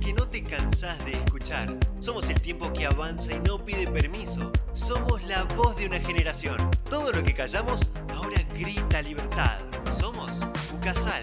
que 0.00 0.12
no 0.12 0.26
te 0.26 0.42
cansás 0.42 1.04
de 1.04 1.12
escuchar. 1.12 1.76
Somos 2.00 2.28
el 2.30 2.40
tiempo 2.40 2.72
que 2.72 2.84
avanza 2.84 3.32
y 3.32 3.38
no 3.38 3.64
pide 3.64 3.86
permiso. 3.86 4.50
Somos 4.72 5.22
la 5.24 5.44
voz 5.44 5.76
de 5.76 5.86
una 5.86 6.00
generación. 6.00 6.56
Todo 6.90 7.12
lo 7.12 7.22
que 7.22 7.32
callamos 7.32 7.90
ahora 8.12 8.42
grita 8.58 9.00
libertad. 9.02 9.58
Somos 9.92 10.44
Ucasal. 10.74 11.22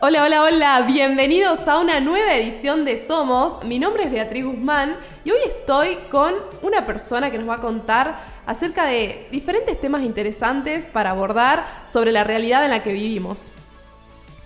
Hola, 0.00 0.22
hola, 0.22 0.42
hola, 0.44 0.82
bienvenidos 0.82 1.66
a 1.66 1.80
una 1.80 1.98
nueva 1.98 2.32
edición 2.36 2.84
de 2.84 2.96
Somos. 2.96 3.64
Mi 3.64 3.80
nombre 3.80 4.04
es 4.04 4.12
Beatriz 4.12 4.44
Guzmán 4.44 4.96
y 5.24 5.32
hoy 5.32 5.38
estoy 5.48 5.96
con 6.08 6.34
una 6.62 6.86
persona 6.86 7.32
que 7.32 7.38
nos 7.38 7.48
va 7.48 7.54
a 7.54 7.60
contar 7.60 8.16
acerca 8.46 8.84
de 8.84 9.26
diferentes 9.32 9.80
temas 9.80 10.04
interesantes 10.04 10.86
para 10.86 11.10
abordar 11.10 11.66
sobre 11.88 12.12
la 12.12 12.22
realidad 12.22 12.64
en 12.64 12.70
la 12.70 12.84
que 12.84 12.92
vivimos. 12.92 13.50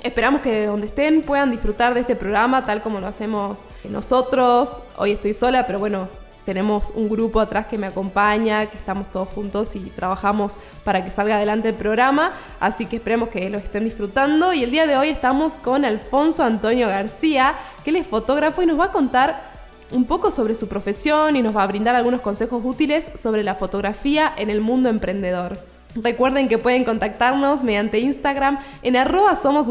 Esperamos 0.03 0.41
que 0.41 0.53
de 0.53 0.67
donde 0.69 0.87
estén 0.87 1.21
puedan 1.21 1.51
disfrutar 1.51 1.93
de 1.93 2.01
este 2.01 2.17
programa 2.17 2.65
tal 2.65 2.81
como 2.81 2.99
lo 2.99 3.07
hacemos 3.07 3.67
nosotros. 3.85 4.83
Hoy 4.97 5.13
estoy 5.13 5.35
sola, 5.35 5.67
pero 5.67 5.79
bueno, 5.79 6.09
tenemos 6.45 6.93
un 6.95 7.09
grupo 7.09 7.41
atrás 7.41 7.67
que 7.67 7.79
me 7.79 7.87
acompaña, 7.87 8.67
que 8.67 8.77
estamos 8.77 9.11
todos 9.11 9.29
juntos 9.29 9.75
y 9.77 9.81
trabajamos 9.81 10.57
para 10.85 11.05
que 11.05 11.11
salga 11.11 11.37
adelante 11.37 11.69
el 11.69 11.75
programa, 11.75 12.33
así 12.61 12.87
que 12.87 12.97
esperemos 12.97 13.29
que 13.29 13.49
lo 13.51 13.59
estén 13.59 13.85
disfrutando 13.85 14.53
y 14.53 14.65
el 14.65 14.71
día 14.71 14.87
de 14.87 14.97
hoy 14.97 15.09
estamos 15.09 15.59
con 15.59 15.85
Alfonso 15.85 16.43
Antonio 16.45 16.89
García, 16.89 17.55
que 17.85 17.91
él 17.91 17.97
es 17.97 18.07
fotógrafo 18.07 18.63
y 18.63 18.67
nos 18.67 18.79
va 18.79 18.87
a 18.87 18.93
contar 18.93 19.53
un 19.93 20.05
poco 20.05 20.31
sobre 20.31 20.55
su 20.55 20.69
profesión 20.69 21.37
y 21.37 21.43
nos 21.43 21.57
va 21.57 21.63
a 21.63 21.67
brindar 21.67 21.95
algunos 21.95 22.23
consejos 22.23 22.63
útiles 22.65 23.11
sobre 23.15 23.43
la 23.43 23.55
fotografía 23.55 24.33
en 24.37 24.51
el 24.51 24.61
mundo 24.61 24.89
emprendedor. 24.89 25.72
Recuerden 25.95 26.49
que 26.49 26.57
pueden 26.57 26.85
contactarnos 26.85 27.63
mediante 27.63 27.99
Instagram 27.99 28.59
en 28.83 28.97
arroba 28.97 29.35
somos 29.35 29.71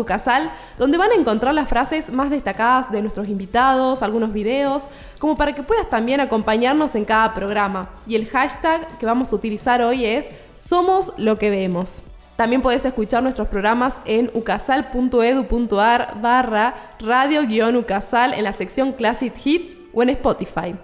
donde 0.78 0.98
van 0.98 1.12
a 1.12 1.16
encontrar 1.16 1.54
las 1.56 1.68
frases 1.68 2.12
más 2.12 2.30
destacadas 2.30 2.92
de 2.92 3.02
nuestros 3.02 3.28
invitados, 3.28 4.04
algunos 4.04 4.32
videos, 4.32 4.88
como 5.20 5.36
para 5.36 5.56
que 5.56 5.64
puedas 5.64 5.90
también 5.90 6.20
acompañarnos 6.20 6.94
en 6.96 7.06
cada 7.06 7.34
programa. 7.34 7.90
Y 8.06 8.16
el 8.16 8.28
hashtag 8.28 8.98
que 9.00 9.06
vamos 9.06 9.34
a 9.34 9.36
utilizar 9.36 9.82
hoy 9.82 10.06
es 10.06 10.30
Somos 10.54 11.14
lo 11.18 11.40
que 11.40 11.50
vemos. 11.50 12.04
También 12.36 12.62
puedes 12.62 12.86
escuchar 12.86 13.24
nuestros 13.24 13.48
programas 13.48 14.02
en 14.06 14.32
ucasal.edu.ar 14.34 16.22
barra 16.22 16.76
radio-ucasal 17.00 18.34
en 18.34 18.44
la 18.44 18.54
sección 18.54 18.94
Classic 18.94 19.34
Hits 19.44 19.78
o 19.94 20.04
en 20.04 20.10
Spotify. 20.10 20.76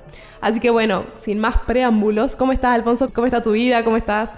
Así 0.42 0.60
que 0.60 0.70
bueno, 0.70 1.06
sin 1.16 1.40
más 1.40 1.58
preámbulos, 1.66 2.36
¿cómo 2.36 2.52
estás 2.52 2.76
Alfonso? 2.76 3.12
¿Cómo 3.14 3.26
está 3.26 3.42
tu 3.42 3.52
vida? 3.52 3.84
¿Cómo 3.84 3.98
estás? 3.98 4.34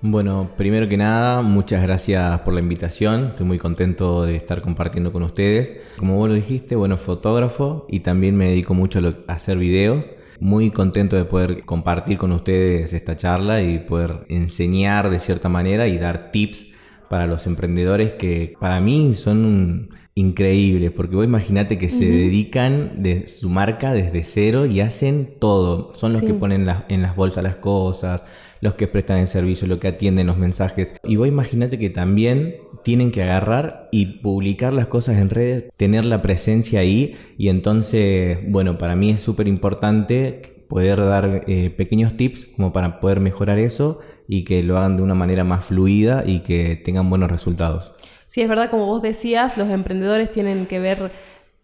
Bueno, 0.00 0.50
primero 0.56 0.88
que 0.88 0.96
nada, 0.96 1.42
muchas 1.42 1.82
gracias 1.82 2.40
por 2.42 2.54
la 2.54 2.60
invitación. 2.60 3.30
Estoy 3.30 3.46
muy 3.46 3.58
contento 3.58 4.22
de 4.22 4.36
estar 4.36 4.62
compartiendo 4.62 5.12
con 5.12 5.24
ustedes. 5.24 5.76
Como 5.96 6.14
vos 6.14 6.28
lo 6.28 6.36
dijiste, 6.36 6.76
bueno, 6.76 6.96
fotógrafo 6.96 7.84
y 7.88 8.00
también 8.00 8.36
me 8.36 8.46
dedico 8.46 8.74
mucho 8.74 9.00
a 9.26 9.32
hacer 9.32 9.58
videos. 9.58 10.08
Muy 10.38 10.70
contento 10.70 11.16
de 11.16 11.24
poder 11.24 11.64
compartir 11.64 12.16
con 12.16 12.30
ustedes 12.30 12.92
esta 12.92 13.16
charla 13.16 13.60
y 13.60 13.80
poder 13.80 14.24
enseñar 14.28 15.10
de 15.10 15.18
cierta 15.18 15.48
manera 15.48 15.88
y 15.88 15.98
dar 15.98 16.30
tips 16.30 16.68
para 17.10 17.26
los 17.26 17.48
emprendedores 17.48 18.12
que 18.12 18.54
para 18.60 18.80
mí 18.80 19.14
son 19.14 19.88
increíbles, 20.14 20.92
porque 20.92 21.16
vos 21.16 21.24
imaginate 21.24 21.78
que 21.78 21.90
se 21.90 22.04
dedican 22.04 23.02
de 23.02 23.26
su 23.26 23.48
marca 23.48 23.92
desde 23.92 24.22
cero 24.24 24.66
y 24.66 24.80
hacen 24.80 25.34
todo. 25.40 25.92
Son 25.96 26.12
los 26.12 26.22
que 26.22 26.34
ponen 26.34 26.68
en 26.88 27.02
las 27.02 27.16
bolsas 27.16 27.42
las 27.42 27.56
cosas, 27.56 28.24
los 28.60 28.74
que 28.74 28.88
prestan 28.88 29.18
el 29.18 29.28
servicio, 29.28 29.66
los 29.66 29.78
que 29.78 29.88
atienden 29.88 30.26
los 30.26 30.38
mensajes. 30.38 30.94
Y 31.04 31.16
vos 31.16 31.28
imagínate 31.28 31.78
que 31.78 31.90
también 31.90 32.56
tienen 32.84 33.10
que 33.10 33.22
agarrar 33.22 33.88
y 33.92 34.20
publicar 34.20 34.72
las 34.72 34.86
cosas 34.86 35.18
en 35.18 35.30
redes, 35.30 35.64
tener 35.76 36.04
la 36.04 36.22
presencia 36.22 36.80
ahí 36.80 37.16
y 37.36 37.48
entonces, 37.48 38.38
bueno, 38.48 38.78
para 38.78 38.96
mí 38.96 39.10
es 39.10 39.20
súper 39.20 39.48
importante 39.48 40.64
poder 40.68 40.98
dar 40.98 41.44
eh, 41.46 41.70
pequeños 41.70 42.16
tips 42.16 42.46
como 42.56 42.72
para 42.72 43.00
poder 43.00 43.20
mejorar 43.20 43.58
eso 43.58 44.00
y 44.28 44.44
que 44.44 44.62
lo 44.62 44.76
hagan 44.76 44.96
de 44.96 45.02
una 45.02 45.14
manera 45.14 45.42
más 45.44 45.64
fluida 45.64 46.24
y 46.26 46.40
que 46.40 46.76
tengan 46.76 47.08
buenos 47.08 47.30
resultados. 47.30 47.92
Sí, 48.26 48.42
es 48.42 48.48
verdad, 48.48 48.70
como 48.70 48.84
vos 48.84 49.00
decías, 49.00 49.56
los 49.56 49.70
emprendedores 49.70 50.30
tienen 50.30 50.66
que 50.66 50.78
ver 50.78 51.10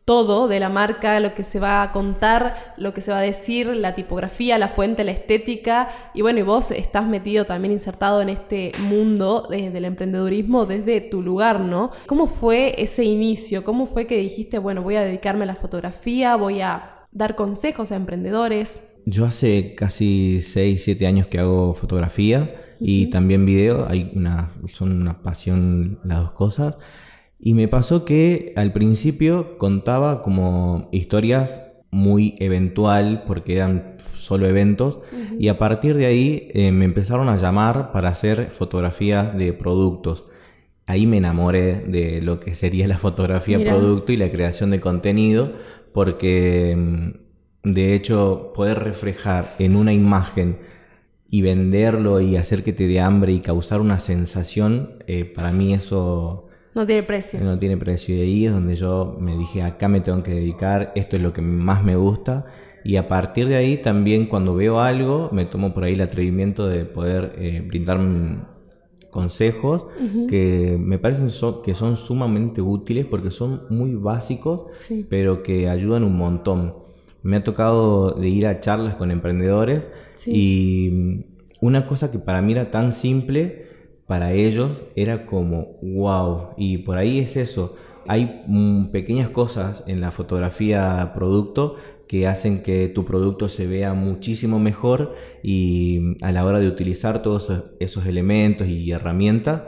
todo 0.05 0.49
de 0.49 0.61
la 0.61 0.69
marca, 0.69 1.19
lo 1.21 1.35
que 1.35 1.45
se 1.45 1.61
va 1.61 1.83
a 1.83 1.93
contar, 1.93 2.75
lo 2.77 2.93
que 2.93 3.01
se 3.01 3.11
va 3.11 3.19
a 3.19 3.23
decir, 3.23 3.69
la 3.69 3.95
tipografía, 3.95 4.59
la 4.59 4.69
fuente, 4.69 5.03
la 5.03 5.13
estética. 5.13 5.89
Y 6.13 6.23
bueno, 6.23 6.41
y 6.41 6.43
vos 6.43 6.71
estás 6.71 7.07
metido 7.07 7.47
también 7.47 7.73
insertado 7.73 8.21
en 8.21 8.29
este 8.29 8.73
mundo 8.81 9.49
del 9.49 9.85
emprendedurismo 9.85 10.67
desde 10.67 11.01
tu 11.01 11.23
lugar, 11.23 11.61
¿no? 11.61 11.91
¿Cómo 12.07 12.27
fue 12.27 12.75
ese 12.77 13.05
inicio? 13.05 13.65
¿Cómo 13.65 13.87
fue 13.87 14.07
que 14.07 14.19
dijiste, 14.19 14.59
bueno, 14.59 14.83
voy 14.83 14.97
a 14.97 15.03
dedicarme 15.03 15.45
a 15.45 15.47
la 15.47 15.55
fotografía, 15.55 16.37
voy 16.37 16.61
a 16.61 17.07
dar 17.11 17.35
consejos 17.35 17.91
a 17.91 17.97
emprendedores? 17.97 18.81
Yo 19.07 19.25
hace 19.25 19.75
casi 19.75 20.41
6, 20.43 20.83
7 20.85 21.07
años 21.07 21.27
que 21.29 21.39
hago 21.39 21.75
fotografía 21.75 22.77
y 22.81 23.07
también 23.07 23.47
video, 23.47 23.87
hay 23.89 24.11
una, 24.15 24.53
son 24.73 24.93
una 24.93 25.23
pasión 25.23 25.99
las 26.05 26.21
dos 26.21 26.33
cosas. 26.33 26.75
Y 27.47 27.53
me 27.53 27.69
pasó 27.69 28.07
que 28.07 28.55
al 28.57 28.73
principio 28.73 29.59
contaba 29.59 30.23
como 30.23 30.89
historias 30.93 31.61
muy 31.91 32.37
eventual 32.39 33.25
porque 33.27 33.57
eran 33.57 33.99
solo 34.17 34.47
eventos 34.47 35.01
y 35.39 35.49
a 35.49 35.59
partir 35.59 35.95
de 35.95 36.07
ahí 36.07 36.49
eh, 36.55 36.73
me 36.73 36.87
empezaron 36.87 37.29
a 37.29 37.37
llamar 37.37 37.93
para 37.93 38.09
hacer 38.09 38.49
fotografías 38.51 39.37
de 39.37 39.53
productos. 39.53 40.25
Ahí 40.87 41.07
me 41.07 41.19
enamoré 41.19 41.85
de 41.87 42.23
lo 42.23 42.41
que 42.41 42.55
sería 42.55 42.89
la 42.89 42.97
fotografía 42.97 43.59
producto 43.59 44.15
y 44.15 44.17
la 44.17 44.31
creación 44.31 44.71
de 44.71 44.81
contenido 44.81 45.53
porque 45.93 46.75
mm, 46.75 47.73
de 47.75 47.95
hecho 47.95 48.55
poder 48.55 48.79
reflejar 48.79 49.55
en 49.59 49.77
una 49.77 49.93
imagen 49.93 50.61
y 51.29 51.43
venderlo 51.43 52.23
y 52.23 52.37
hacer 52.37 52.65
que 52.65 52.73
te 52.73 52.89
dé 52.89 53.01
hambre 53.01 53.33
y 53.33 53.41
causar 53.41 53.83
una 53.83 54.01
sensación, 54.01 55.05
eh, 55.07 55.27
para 55.27 55.53
mí 55.53 55.75
eso 55.75 56.49
no 56.75 56.87
tiene 56.87 57.03
precio. 57.03 57.41
No 57.41 57.59
tiene 57.59 57.77
precio. 57.77 58.17
Y 58.17 58.21
ahí 58.21 58.47
es 58.47 58.53
donde 58.53 58.77
yo 58.77 59.17
me 59.21 59.37
dije, 59.37 59.63
acá 59.63 59.89
me 59.89 60.01
tengo 60.01 60.23
que 60.23 60.35
dedicar, 60.35 60.93
esto 60.95 61.17
es 61.17 61.23
lo 61.23 61.33
que 61.33 61.43
más 61.43 61.85
me 61.85 61.97
gusta. 61.97 62.47
Y 62.85 62.97
a 62.97 63.09
partir 63.09 63.49
de 63.49 63.57
ahí 63.57 63.79
también 63.79 64.27
cuando 64.27 64.55
veo 64.55 64.81
algo, 64.81 65.31
me 65.33 65.47
tomo 65.47 65.73
por 65.73 65.85
ahí 65.85 65.95
el 65.95 66.03
atrevimiento 66.03 66.67
de 66.67 66.85
poder 66.85 67.35
eh, 67.39 67.65
brindar 67.67 67.99
consejos 69.11 69.87
que 70.29 70.77
me 70.79 70.99
parecen 70.99 71.31
que 71.65 71.75
son 71.77 71.97
sumamente 71.97 72.61
útiles 72.61 73.07
porque 73.07 73.31
son 73.31 73.63
muy 73.71 73.95
básicos, 73.95 74.65
pero 75.09 75.45
que 75.45 75.69
ayudan 75.69 76.03
un 76.03 76.17
montón. 76.17 76.75
Me 77.23 77.37
ha 77.37 77.45
tocado 77.45 78.11
de 78.11 78.29
ir 78.29 78.47
a 78.49 78.61
charlas 78.61 78.97
con 78.97 79.13
emprendedores 79.13 79.89
y 80.27 81.25
una 81.61 81.87
cosa 81.87 82.11
que 82.11 82.19
para 82.19 82.43
mí 82.43 82.53
era 82.53 82.71
tan 82.73 82.93
simple, 82.93 83.69
para 84.07 84.33
ellos 84.33 84.83
era 84.97 85.27
como 85.27 85.79
wow. 85.83 86.51
Y 86.57 86.79
por 86.79 86.99
ahí 86.99 87.19
es 87.19 87.37
eso. 87.37 87.77
Hay 88.07 88.43
mm, 88.47 88.87
pequeñas 88.87 89.31
cosas 89.31 89.83
en 89.87 90.01
la 90.01 90.11
fotografía 90.11 91.13
producto 91.15 91.77
que 92.07 92.27
hacen 92.27 92.63
que 92.63 92.89
tu 92.89 93.05
producto 93.05 93.49
se 93.49 93.67
vea 93.67 93.95
muchísimo 93.95 94.59
mejor 94.59 95.15
y 95.43 96.17
a 96.23 96.33
la 96.33 96.45
hora 96.45 96.61
de 96.61 96.69
utilizar 96.69 97.23
todos 97.23 97.51
esos 97.81 98.07
elementos 98.07 98.69
y 98.69 98.91
herramientas 98.91 99.63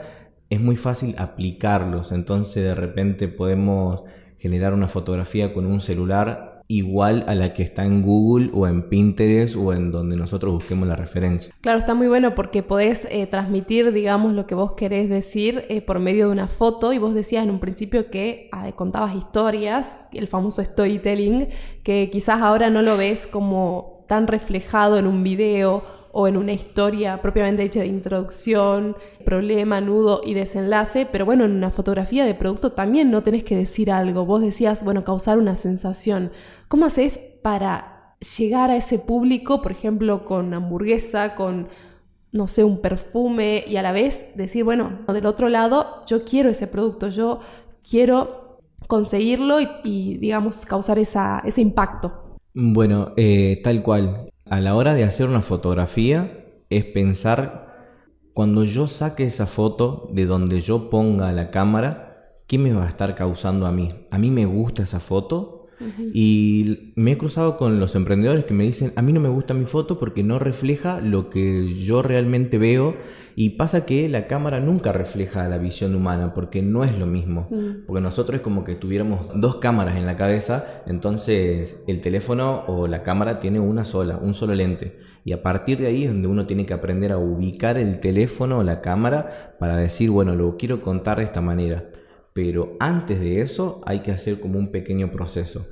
es 0.49 0.61
muy 0.61 0.75
fácil 0.75 1.15
aplicarlos. 1.17 2.11
Entonces 2.11 2.63
de 2.63 2.75
repente 2.75 3.27
podemos 3.27 4.03
generar 4.37 4.73
una 4.73 4.87
fotografía 4.87 5.53
con 5.53 5.65
un 5.65 5.81
celular 5.81 6.56
igual 6.67 7.23
a 7.27 7.35
la 7.35 7.53
que 7.53 7.63
está 7.63 7.85
en 7.85 8.01
Google 8.01 8.49
o 8.53 8.67
en 8.67 8.89
Pinterest 8.89 9.55
o 9.55 9.73
en 9.73 9.91
donde 9.91 10.17
nosotros 10.17 10.53
busquemos 10.53 10.87
la 10.87 10.95
referencia. 10.95 11.53
Claro, 11.61 11.79
está 11.79 11.93
muy 11.93 12.07
bueno 12.07 12.35
porque 12.35 12.61
podés 12.61 13.07
eh, 13.09 13.25
transmitir, 13.27 13.93
digamos, 13.93 14.33
lo 14.33 14.47
que 14.47 14.55
vos 14.55 14.73
querés 14.73 15.09
decir 15.09 15.63
eh, 15.69 15.81
por 15.81 15.99
medio 15.99 16.27
de 16.27 16.33
una 16.33 16.47
foto 16.47 16.91
y 16.91 16.97
vos 16.97 17.13
decías 17.13 17.43
en 17.43 17.51
un 17.51 17.59
principio 17.59 18.09
que 18.09 18.49
ah, 18.51 18.69
contabas 18.73 19.15
historias, 19.15 19.97
el 20.11 20.27
famoso 20.27 20.63
storytelling, 20.63 21.47
que 21.83 22.09
quizás 22.11 22.41
ahora 22.41 22.69
no 22.69 22.81
lo 22.81 22.97
ves 22.97 23.27
como 23.27 23.96
tan 24.07 24.27
reflejado 24.27 24.97
en 24.97 25.05
un 25.05 25.23
video 25.23 25.83
o 26.11 26.27
en 26.27 26.35
una 26.35 26.53
historia 26.53 27.21
propiamente 27.21 27.61
hecha 27.61 27.81
de 27.81 27.85
introducción, 27.85 28.95
problema, 29.23 29.81
nudo 29.81 30.21
y 30.25 30.33
desenlace, 30.33 31.07
pero 31.11 31.25
bueno, 31.25 31.43
en 31.45 31.51
una 31.51 31.69
fotografía 31.69 32.25
de 32.25 32.33
producto 32.33 32.71
también 32.71 33.11
no 33.11 33.21
tenés 33.21 33.43
que 33.43 33.55
decir 33.55 33.91
algo, 33.91 34.25
vos 34.25 34.41
decías, 34.41 34.83
bueno, 34.83 35.03
causar 35.03 35.37
una 35.37 35.57
sensación. 35.57 36.31
¿Cómo 36.69 36.85
haces 36.85 37.19
para 37.43 38.15
llegar 38.39 38.71
a 38.71 38.77
ese 38.77 38.97
público, 38.97 39.61
por 39.61 39.71
ejemplo, 39.71 40.25
con 40.25 40.53
hamburguesa, 40.55 41.35
con, 41.35 41.67
no 42.31 42.47
sé, 42.47 42.63
un 42.63 42.81
perfume 42.81 43.63
y 43.67 43.77
a 43.77 43.83
la 43.83 43.91
vez 43.91 44.35
decir, 44.35 44.63
bueno, 44.63 44.99
del 45.13 45.27
otro 45.27 45.49
lado, 45.49 46.03
yo 46.07 46.23
quiero 46.23 46.49
ese 46.49 46.65
producto, 46.65 47.09
yo 47.09 47.41
quiero 47.87 48.59
conseguirlo 48.87 49.57
y, 49.83 50.17
digamos, 50.17 50.65
causar 50.65 50.97
ese 50.97 51.61
impacto? 51.61 52.26
Bueno, 52.59 53.13
eh, 53.17 53.61
tal 53.63 53.83
cual 53.83 54.31
a 54.45 54.59
la 54.59 54.73
hora 54.73 54.95
de 54.95 55.03
hacer 55.03 55.29
una 55.29 55.43
fotografía, 55.43 56.43
es 56.71 56.85
pensar 56.85 57.85
cuando 58.33 58.63
yo 58.63 58.87
saque 58.87 59.25
esa 59.25 59.45
foto 59.45 60.09
de 60.11 60.25
donde 60.25 60.59
yo 60.61 60.89
ponga 60.89 61.31
la 61.33 61.51
cámara, 61.51 62.33
¿qué 62.47 62.57
me 62.57 62.73
va 62.73 62.85
a 62.85 62.89
estar 62.89 63.13
causando 63.13 63.67
a 63.67 63.71
mí? 63.71 64.07
¿A 64.09 64.17
mí 64.17 64.31
me 64.31 64.47
gusta 64.47 64.81
esa 64.81 64.99
foto? 64.99 65.56
Y 66.13 66.91
me 66.95 67.11
he 67.11 67.17
cruzado 67.17 67.57
con 67.57 67.79
los 67.79 67.95
emprendedores 67.95 68.45
que 68.45 68.53
me 68.53 68.63
dicen, 68.63 68.93
a 68.95 69.01
mí 69.01 69.13
no 69.13 69.19
me 69.19 69.29
gusta 69.29 69.53
mi 69.53 69.65
foto 69.65 69.99
porque 69.99 70.23
no 70.23 70.39
refleja 70.39 70.99
lo 71.01 71.29
que 71.29 71.75
yo 71.75 72.01
realmente 72.01 72.57
veo. 72.57 72.95
Y 73.39 73.51
pasa 73.51 73.85
que 73.85 74.09
la 74.09 74.25
cámara 74.25 74.59
nunca 74.59 74.91
refleja 74.91 75.47
la 75.47 75.59
visión 75.59 75.93
humana 75.93 76.33
porque 76.33 76.63
no 76.63 76.83
es 76.83 76.97
lo 76.97 77.05
mismo. 77.05 77.47
Mm. 77.51 77.85
Porque 77.85 78.01
nosotros 78.01 78.37
es 78.37 78.41
como 78.41 78.63
que 78.63 78.73
tuviéramos 78.73 79.29
dos 79.39 79.57
cámaras 79.57 79.95
en 79.95 80.07
la 80.07 80.17
cabeza, 80.17 80.81
entonces 80.87 81.79
el 81.85 82.01
teléfono 82.01 82.63
o 82.65 82.87
la 82.87 83.03
cámara 83.03 83.39
tiene 83.39 83.59
una 83.59 83.85
sola, 83.85 84.17
un 84.17 84.33
solo 84.33 84.55
lente. 84.55 84.97
Y 85.23 85.33
a 85.33 85.43
partir 85.43 85.77
de 85.77 85.85
ahí 85.85 86.05
es 86.05 86.09
donde 86.09 86.27
uno 86.27 86.47
tiene 86.47 86.65
que 86.65 86.73
aprender 86.73 87.11
a 87.11 87.19
ubicar 87.19 87.77
el 87.77 87.99
teléfono 87.99 88.57
o 88.57 88.63
la 88.63 88.81
cámara 88.81 89.55
para 89.59 89.75
decir, 89.75 90.09
bueno, 90.09 90.35
lo 90.35 90.57
quiero 90.57 90.81
contar 90.81 91.17
de 91.17 91.25
esta 91.25 91.41
manera. 91.41 91.83
Pero 92.37 92.77
antes 92.79 93.19
de 93.19 93.41
eso 93.41 93.81
hay 93.83 94.01
que 94.01 94.11
hacer 94.11 94.39
como 94.39 94.59
un 94.59 94.67
pequeño 94.69 95.11
proceso. 95.11 95.65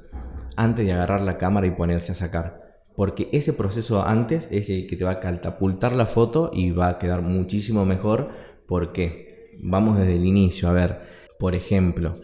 Antes 0.56 0.84
de 0.88 0.94
agarrar 0.94 1.22
la 1.22 1.38
cámara 1.38 1.68
y 1.68 1.72
ponerse 1.72 2.14
a 2.14 2.16
sacar. 2.16 2.80
Porque 2.96 3.30
ese 3.34 3.54
proceso 3.54 4.04
antes 4.04 4.48
es 4.50 4.68
el 4.72 4.88
que 4.88 4.96
te 4.96 5.04
va 5.04 5.12
a 5.12 5.20
catapultar 5.20 5.96
la 5.96 6.08
foto 6.08 6.50
y 6.52 6.72
va 6.72 6.90
a 6.90 6.98
quedar 6.98 7.22
muchísimo 7.22 7.86
mejor. 7.86 8.30
porque 8.66 9.54
Vamos 9.62 10.00
desde 10.00 10.16
el 10.16 10.26
inicio. 10.26 10.68
A 10.68 10.74
ver, 10.74 11.02
por 11.38 11.54
ejemplo, 11.54 12.16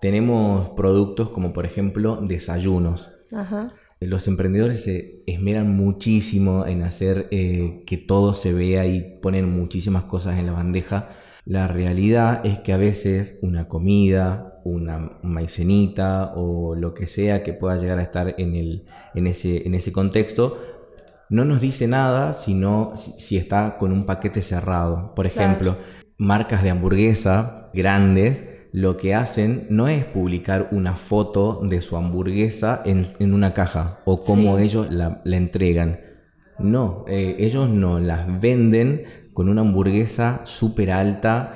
tenemos 0.00 0.70
productos 0.70 1.28
como 1.28 1.52
por 1.52 1.66
ejemplo 1.66 2.20
desayunos. 2.22 3.10
Los 4.00 4.26
emprendedores 4.28 4.82
se 4.82 5.22
esmeran 5.26 5.76
muchísimo 5.76 6.64
en 6.64 6.84
hacer 6.84 7.28
eh, 7.32 7.82
que 7.86 7.98
todo 7.98 8.32
se 8.32 8.54
vea 8.54 8.86
y 8.86 9.18
ponen 9.20 9.50
muchísimas 9.50 10.04
cosas 10.04 10.38
en 10.38 10.46
la 10.46 10.52
bandeja 10.52 11.10
la 11.44 11.66
realidad 11.66 12.44
es 12.44 12.58
que 12.60 12.72
a 12.72 12.76
veces 12.76 13.38
una 13.42 13.68
comida, 13.68 14.60
una 14.64 15.18
maicenita 15.22 16.32
o 16.34 16.74
lo 16.74 16.94
que 16.94 17.06
sea 17.06 17.42
que 17.42 17.52
pueda 17.52 17.76
llegar 17.76 17.98
a 17.98 18.02
estar 18.02 18.34
en, 18.38 18.54
el, 18.54 18.86
en, 19.14 19.26
ese, 19.26 19.66
en 19.66 19.74
ese 19.74 19.92
contexto, 19.92 20.58
no 21.28 21.44
nos 21.44 21.60
dice 21.60 21.86
nada 21.86 22.34
sino 22.34 22.92
si 22.96 23.36
está 23.36 23.76
con 23.78 23.92
un 23.92 24.04
paquete 24.04 24.42
cerrado. 24.42 25.14
Por 25.14 25.26
ejemplo, 25.26 25.78
marcas 26.18 26.62
de 26.62 26.70
hamburguesa 26.70 27.70
grandes 27.72 28.42
lo 28.72 28.96
que 28.96 29.14
hacen 29.14 29.66
no 29.68 29.88
es 29.88 30.04
publicar 30.04 30.68
una 30.70 30.94
foto 30.94 31.60
de 31.64 31.80
su 31.80 31.96
hamburguesa 31.96 32.82
en, 32.84 33.14
una 33.32 33.52
caja 33.52 34.00
o 34.04 34.20
cómo 34.20 34.58
ellos 34.58 34.88
la, 34.90 35.22
entregan. 35.24 36.00
No, 36.58 37.04
eh, 37.08 37.36
ellos 37.38 37.68
no 37.68 37.98
las 37.98 38.40
venden 38.40 39.04
con 39.32 39.48
una 39.48 39.60
hamburguesa 39.60 40.42
súper 40.44 40.90
alta, 40.90 41.48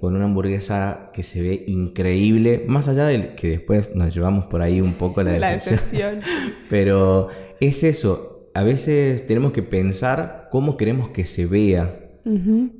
con 0.00 0.16
una 0.16 0.24
hamburguesa 0.24 1.10
que 1.12 1.22
se 1.22 1.42
ve 1.42 1.64
increíble, 1.66 2.64
más 2.66 2.88
allá 2.88 3.06
del 3.06 3.34
que 3.34 3.48
después 3.48 3.94
nos 3.94 4.14
llevamos 4.14 4.46
por 4.46 4.62
ahí 4.62 4.80
un 4.80 4.94
poco 4.94 5.22
la, 5.22 5.38
la 5.38 5.50
decepción. 5.52 6.20
Pero 6.68 7.28
es 7.60 7.82
eso, 7.84 8.30
a 8.54 8.62
veces 8.62 9.26
tenemos 9.26 9.52
que 9.52 9.62
pensar 9.62 10.48
cómo 10.50 10.76
queremos 10.76 11.10
que 11.10 11.24
se 11.24 11.46
vea. 11.46 11.96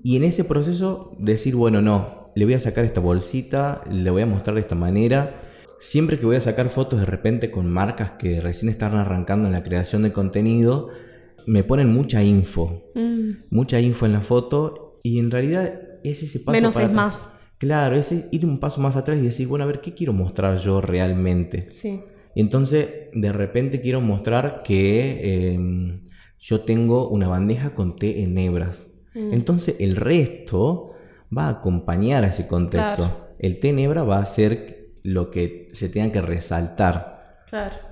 Y 0.04 0.16
en 0.16 0.24
ese 0.24 0.44
proceso 0.44 1.16
decir, 1.18 1.56
bueno, 1.56 1.82
no, 1.82 2.30
le 2.36 2.44
voy 2.44 2.54
a 2.54 2.60
sacar 2.60 2.84
esta 2.84 3.00
bolsita, 3.00 3.82
le 3.90 4.10
voy 4.10 4.22
a 4.22 4.26
mostrar 4.26 4.54
de 4.54 4.60
esta 4.60 4.74
manera. 4.74 5.40
Siempre 5.80 6.18
que 6.18 6.26
voy 6.26 6.36
a 6.36 6.40
sacar 6.40 6.68
fotos 6.68 7.00
de 7.00 7.06
repente 7.06 7.50
con 7.50 7.68
marcas 7.68 8.12
que 8.12 8.40
recién 8.40 8.70
están 8.70 8.94
arrancando 8.94 9.46
en 9.48 9.52
la 9.52 9.62
creación 9.62 10.02
de 10.02 10.12
contenido, 10.12 10.90
me 11.46 11.64
ponen 11.64 11.92
mucha 11.92 12.22
info, 12.22 12.90
mm. 12.94 13.30
mucha 13.50 13.80
info 13.80 14.06
en 14.06 14.12
la 14.12 14.20
foto 14.20 14.98
y 15.02 15.18
en 15.18 15.30
realidad 15.30 15.72
es 16.04 16.22
ese 16.22 16.40
paso. 16.40 16.52
Menos 16.52 16.76
es 16.76 16.92
más. 16.92 17.26
Claro, 17.58 17.96
es 17.96 18.10
ir 18.30 18.46
un 18.46 18.58
paso 18.58 18.80
más 18.80 18.96
atrás 18.96 19.18
y 19.18 19.22
decir, 19.22 19.46
bueno, 19.46 19.64
a 19.64 19.66
ver, 19.66 19.80
¿qué 19.80 19.92
quiero 19.92 20.12
mostrar 20.12 20.58
yo 20.58 20.80
realmente? 20.80 21.70
Sí. 21.70 22.00
entonces, 22.34 22.88
de 23.12 23.32
repente 23.32 23.80
quiero 23.80 24.00
mostrar 24.00 24.62
que 24.62 25.52
em, 25.52 26.06
yo 26.38 26.60
tengo 26.60 27.08
una 27.08 27.28
bandeja 27.28 27.74
con 27.74 27.96
té 27.96 28.22
en 28.22 28.38
hebras. 28.38 28.86
Mm. 29.14 29.34
Entonces, 29.34 29.76
el 29.78 29.96
resto 29.96 30.92
va 31.36 31.46
a 31.46 31.50
acompañar 31.50 32.24
a 32.24 32.28
ese 32.28 32.46
contexto. 32.46 33.34
El 33.38 33.60
té 33.60 33.68
en 33.68 33.80
hebra 33.80 34.04
va 34.04 34.20
a 34.20 34.26
ser 34.26 34.94
lo 35.02 35.30
que 35.30 35.70
se 35.72 35.88
tenga 35.88 36.12
que 36.12 36.22
resaltar. 36.22 37.19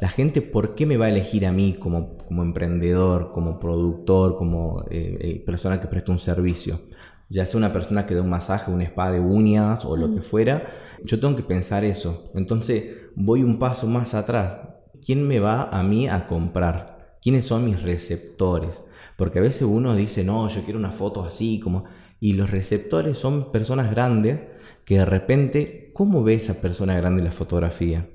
La 0.01 0.09
gente, 0.09 0.41
¿por 0.41 0.75
qué 0.75 0.87
me 0.87 0.97
va 0.97 1.07
a 1.07 1.11
elegir 1.11 1.47
a 1.47 1.53
mí 1.53 1.75
como, 1.75 2.17
como 2.19 2.43
emprendedor, 2.43 3.33
como 3.33 3.59
productor, 3.59 4.37
como 4.37 4.85
eh, 4.91 5.19
eh, 5.21 5.43
persona 5.45 5.81
que 5.81 5.89
presta 5.89 6.13
un 6.13 6.21
servicio? 6.21 6.81
Ya 7.29 7.45
sea 7.45 7.59
una 7.59 7.73
persona 7.73 8.07
que 8.07 8.15
da 8.15 8.23
un 8.23 8.31
masaje, 8.31 8.71
un 8.71 8.81
spa 8.83 9.11
de 9.11 9.21
uñas 9.21 9.85
o 9.85 9.97
lo 9.97 10.15
que 10.15 10.23
fuera, 10.23 10.69
yo 11.05 11.21
tengo 11.21 11.37
que 11.37 11.43
pensar 11.43 11.85
eso. 11.85 12.31
Entonces 12.35 13.11
voy 13.17 13.43
un 13.43 13.59
paso 13.59 13.87
más 13.87 14.15
atrás. 14.15 14.61
¿Quién 15.05 15.27
me 15.27 15.41
va 15.41 15.69
a 15.71 15.83
mí 15.83 16.09
a 16.09 16.27
comprar? 16.27 17.17
¿Quiénes 17.21 17.47
son 17.47 17.65
mis 17.65 17.83
receptores? 17.83 18.81
Porque 19.17 19.41
a 19.41 19.43
veces 19.43 19.63
uno 19.63 19.95
dice, 19.95 20.25
no, 20.25 20.49
yo 20.49 20.63
quiero 20.63 20.79
una 20.79 20.93
foto 20.93 21.25
así, 21.25 21.61
como... 21.61 21.85
Y 22.21 22.33
los 22.33 22.51
receptores 22.51 23.17
son 23.17 23.53
personas 23.53 23.91
grandes 23.93 24.41
que 24.89 24.97
de 24.97 25.05
repente, 25.05 25.91
¿cómo 25.93 26.25
ve 26.25 26.33
esa 26.33 26.63
persona 26.63 26.97
grande 26.97 27.23
la 27.23 27.31
fotografía? 27.31 28.09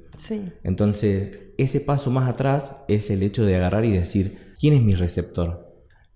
Entonces, 0.64 1.52
ese 1.60 1.80
paso 1.80 2.10
más 2.10 2.28
atrás 2.28 2.78
es 2.88 3.12
el 3.12 3.22
hecho 3.22 3.46
de 3.46 3.56
agarrar 3.56 3.86
y 3.86 3.92
decir, 3.92 4.56
¿quién 4.60 4.74
es 4.74 4.82
mi 4.82 4.96
receptor? 4.96 5.72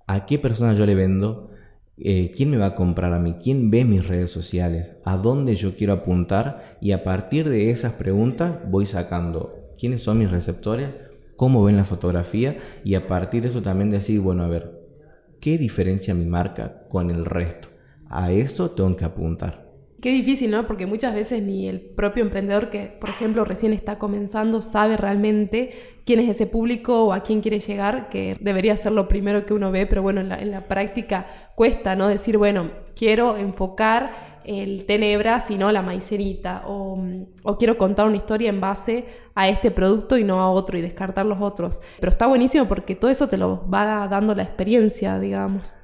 ¿A 0.08 0.26
qué 0.26 0.40
persona 0.40 0.74
yo 0.74 0.88
le 0.88 0.96
vendo? 0.96 1.52
Eh, 2.00 2.34
¿Quién 2.36 2.50
me 2.50 2.58
va 2.58 2.66
a 2.66 2.76
comprar 2.76 3.14
a 3.14 3.20
mí? 3.20 3.36
¿Quién 3.40 3.70
ve 3.70 3.86
mis 3.86 4.08
redes 4.08 4.32
sociales? 4.32 4.94
¿A 5.06 5.16
dónde 5.18 5.56
yo 5.56 5.76
quiero 5.76 5.94
apuntar? 5.94 6.80
Y 6.82 6.92
a 6.92 7.04
partir 7.04 7.48
de 7.50 7.70
esas 7.70 7.94
preguntas 7.94 8.58
voy 8.68 8.88
sacando 8.88 9.76
quiénes 9.80 10.02
son 10.02 10.18
mis 10.18 10.32
receptores, 10.32 10.90
cómo 11.36 11.64
ven 11.64 11.78
la 11.78 11.86
fotografía 11.86 12.58
y 12.84 12.96
a 12.96 13.08
partir 13.08 13.44
de 13.44 13.50
eso 13.50 13.62
también 13.62 13.92
decir, 13.92 14.22
bueno, 14.22 14.42
a 14.42 14.48
ver, 14.48 14.72
¿qué 15.40 15.60
diferencia 15.60 16.16
mi 16.16 16.26
marca 16.26 16.88
con 16.90 17.12
el 17.12 17.26
resto? 17.26 17.68
A 18.10 18.32
eso 18.32 18.72
tengo 18.72 18.96
que 18.96 19.06
apuntar. 19.06 19.67
Qué 20.08 20.14
difícil, 20.14 20.52
¿no? 20.52 20.66
Porque 20.66 20.86
muchas 20.86 21.14
veces 21.14 21.44
ni 21.44 21.68
el 21.68 21.82
propio 21.82 22.24
emprendedor 22.24 22.70
que, 22.70 22.86
por 22.86 23.10
ejemplo, 23.10 23.44
recién 23.44 23.74
está 23.74 24.00
comenzando 24.00 24.62
sabe 24.62 24.96
realmente 24.96 25.72
quién 26.06 26.22
es 26.22 26.30
ese 26.30 26.48
público 26.48 27.04
o 27.04 27.12
a 27.12 27.24
quién 27.24 27.42
quiere 27.42 27.60
llegar, 27.60 28.08
que 28.08 28.38
debería 28.40 28.78
ser 28.78 28.94
lo 28.94 29.10
primero 29.10 29.46
que 29.46 29.54
uno 29.54 29.70
ve, 29.70 29.86
pero 29.86 30.02
bueno, 30.02 30.22
en 30.22 30.50
la, 30.50 30.68
práctica 30.70 31.52
cuesta, 31.56 31.98
¿no? 31.98 32.08
Decir, 32.08 32.38
bueno, 32.38 32.72
quiero 32.96 33.36
enfocar 33.36 34.40
el 34.46 34.86
tenebra, 34.86 35.42
sino 35.42 35.74
la 35.74 35.82
maicerita, 35.82 36.64
o, 36.68 36.98
o, 37.44 37.58
quiero 37.58 37.78
contar 37.78 38.08
una 38.08 38.16
historia 38.16 38.48
en 38.48 38.62
base 38.62 39.04
a 39.36 39.50
este 39.50 39.72
producto 39.72 40.18
y 40.18 40.24
no 40.24 40.40
a 40.40 40.50
otro 40.50 40.78
y 40.78 40.82
descartar 40.82 41.26
los 41.26 41.42
otros. 41.42 41.82
Pero 42.00 42.12
está 42.12 42.28
buenísimo 42.28 42.64
porque 42.64 42.96
todo 42.96 43.12
eso 43.12 43.28
te 43.28 43.36
lo 43.36 43.70
va 43.70 44.08
dando 44.08 44.34
la 44.34 44.44
experiencia, 44.44 45.20
digamos. 45.20 45.76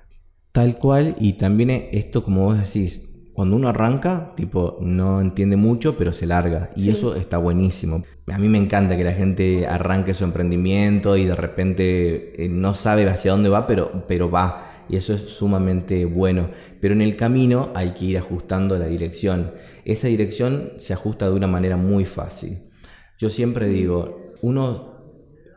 Tal 0.54 0.78
cual, 0.78 1.18
y 1.20 1.34
también 1.34 1.90
esto, 1.92 2.24
como 2.24 2.46
vos 2.46 2.58
decís, 2.58 3.10
cuando 3.34 3.56
uno 3.56 3.68
arranca, 3.68 4.34
tipo, 4.36 4.78
no 4.80 5.20
entiende 5.20 5.56
mucho, 5.56 5.98
pero 5.98 6.14
se 6.14 6.28
larga. 6.28 6.70
Y 6.76 6.90
eso 6.90 7.16
está 7.16 7.40
buenísimo. 7.40 8.04
A 8.28 8.38
mí 8.38 8.48
me 8.48 8.60
encanta 8.60 8.96
que 8.96 9.04
la 9.04 9.14
gente 9.14 9.66
arranque 9.66 10.14
su 10.14 10.24
emprendimiento 10.24 11.18
y 11.18 11.26
de 11.26 11.36
repente 11.36 12.44
eh, 12.44 12.48
no 12.48 12.76
sabe 12.76 13.10
hacia 13.10 13.32
dónde 13.32 13.50
va, 13.50 13.66
pero, 13.66 14.06
pero 14.08 14.30
va. 14.30 14.86
Y 14.88 14.98
eso 14.98 15.16
es 15.16 15.22
sumamente 15.22 16.06
bueno. 16.06 16.50
Pero 16.80 16.94
en 16.94 17.02
el 17.02 17.16
camino 17.16 17.72
hay 17.74 17.94
que 17.94 18.06
ir 18.06 18.18
ajustando 18.20 18.78
la 18.78 18.86
dirección. 18.86 19.54
Esa 19.84 20.08
dirección 20.08 20.74
se 20.78 20.94
ajusta 20.94 21.28
de 21.28 21.34
una 21.34 21.48
manera 21.48 21.76
muy 21.76 22.06
fácil. 22.06 22.70
Yo 23.18 23.32
siempre 23.32 23.68
digo, 23.68 24.34
uno 24.44 24.94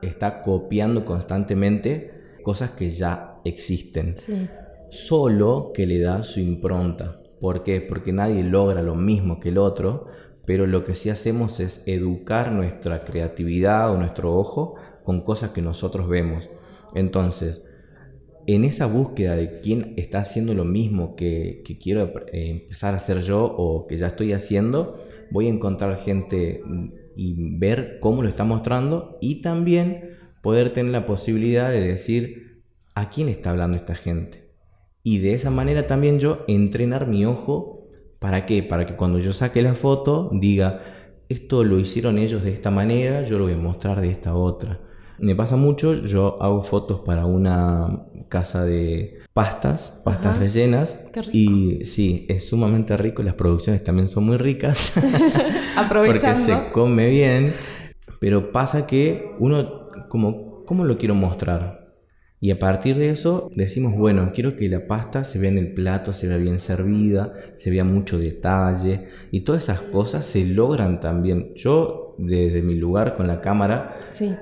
está 0.00 0.40
copiando 0.40 1.04
constantemente 1.04 2.38
cosas 2.42 2.70
que 2.70 2.90
ya 2.90 3.36
existen. 3.44 4.14
Solo 4.88 5.72
que 5.74 5.86
le 5.86 6.00
da 6.00 6.22
su 6.22 6.40
impronta. 6.40 7.20
¿Por 7.40 7.62
qué? 7.64 7.80
Porque 7.80 8.12
nadie 8.12 8.42
logra 8.42 8.82
lo 8.82 8.94
mismo 8.94 9.40
que 9.40 9.50
el 9.50 9.58
otro, 9.58 10.06
pero 10.46 10.66
lo 10.66 10.84
que 10.84 10.94
sí 10.94 11.10
hacemos 11.10 11.60
es 11.60 11.82
educar 11.86 12.52
nuestra 12.52 13.04
creatividad 13.04 13.92
o 13.92 13.98
nuestro 13.98 14.34
ojo 14.34 14.76
con 15.04 15.22
cosas 15.22 15.50
que 15.50 15.62
nosotros 15.62 16.08
vemos. 16.08 16.50
Entonces, 16.94 17.62
en 18.46 18.64
esa 18.64 18.86
búsqueda 18.86 19.34
de 19.36 19.60
quién 19.60 19.94
está 19.96 20.20
haciendo 20.20 20.54
lo 20.54 20.64
mismo 20.64 21.16
que, 21.16 21.62
quiero 21.82 22.12
eh, 22.32 22.62
empezar 22.62 22.94
a 22.94 22.98
hacer 22.98 23.20
yo 23.20 23.44
o 23.44 23.86
que 23.86 23.98
ya 23.98 24.08
estoy 24.08 24.32
haciendo, 24.32 25.04
voy 25.30 25.46
a 25.46 25.50
encontrar 25.50 25.98
gente 25.98 26.62
y 27.16 27.34
ver 27.58 27.98
cómo 28.00 28.22
lo 28.22 28.28
está 28.28 28.44
mostrando 28.44 29.18
y 29.20 29.42
también 29.42 30.16
poder 30.42 30.72
tener 30.72 30.92
la 30.92 31.06
posibilidad 31.06 31.70
de 31.70 31.80
decir 31.80 32.62
a 32.94 33.10
quién 33.10 33.28
está 33.28 33.50
hablando 33.50 33.76
esta 33.76 33.96
gente. 33.96 34.45
Y 35.06 35.18
de 35.18 35.34
esa 35.34 35.52
manera 35.52 35.86
también 35.86 36.18
yo 36.18 36.42
entrenar 36.48 37.06
mi 37.06 37.24
ojo. 37.24 37.86
¿Para 38.18 38.44
qué? 38.44 38.64
Para 38.64 38.86
que 38.86 38.96
cuando 38.96 39.20
yo 39.20 39.32
saque 39.32 39.62
la 39.62 39.76
foto 39.76 40.30
diga, 40.32 40.80
esto 41.28 41.62
lo 41.62 41.78
hicieron 41.78 42.18
ellos 42.18 42.42
de 42.42 42.52
esta 42.52 42.72
manera, 42.72 43.24
yo 43.24 43.38
lo 43.38 43.44
voy 43.44 43.52
a 43.52 43.56
mostrar 43.56 44.00
de 44.00 44.10
esta 44.10 44.34
otra. 44.34 44.80
Me 45.20 45.36
pasa 45.36 45.54
mucho, 45.54 45.94
yo 45.94 46.42
hago 46.42 46.60
fotos 46.64 47.02
para 47.02 47.24
una 47.24 48.02
casa 48.28 48.64
de 48.64 49.20
pastas, 49.32 50.02
pastas 50.04 50.32
Ajá. 50.32 50.40
rellenas. 50.40 50.92
Qué 51.12 51.22
rico. 51.22 51.30
Y 51.32 51.84
sí, 51.84 52.26
es 52.28 52.48
sumamente 52.48 52.96
rico, 52.96 53.22
las 53.22 53.34
producciones 53.34 53.84
también 53.84 54.08
son 54.08 54.24
muy 54.24 54.38
ricas. 54.38 54.90
porque 54.94 55.78
Aprovechando. 55.78 56.46
se 56.46 56.72
come 56.72 57.08
bien, 57.10 57.54
pero 58.18 58.50
pasa 58.50 58.88
que 58.88 59.36
uno, 59.38 59.88
como, 60.08 60.64
¿cómo 60.64 60.82
lo 60.84 60.98
quiero 60.98 61.14
mostrar? 61.14 61.85
Y 62.40 62.50
a 62.50 62.58
partir 62.58 62.96
de 62.96 63.10
eso 63.10 63.50
decimos, 63.54 63.96
bueno, 63.96 64.32
quiero 64.34 64.56
que 64.56 64.68
la 64.68 64.86
pasta 64.86 65.24
se 65.24 65.38
vea 65.38 65.50
en 65.50 65.58
el 65.58 65.72
plato, 65.72 66.12
se 66.12 66.28
vea 66.28 66.36
bien 66.36 66.60
servida, 66.60 67.32
se 67.56 67.70
vea 67.70 67.84
mucho 67.84 68.18
detalle 68.18 69.08
y 69.30 69.40
todas 69.40 69.64
esas 69.64 69.80
cosas 69.80 70.26
se 70.26 70.44
logran 70.44 71.00
también. 71.00 71.54
Yo 71.54 72.14
desde 72.18 72.62
mi 72.62 72.74
lugar 72.74 73.16
con 73.16 73.26
la 73.26 73.40
cámara, 73.40 73.96
Sí. 74.10 74.34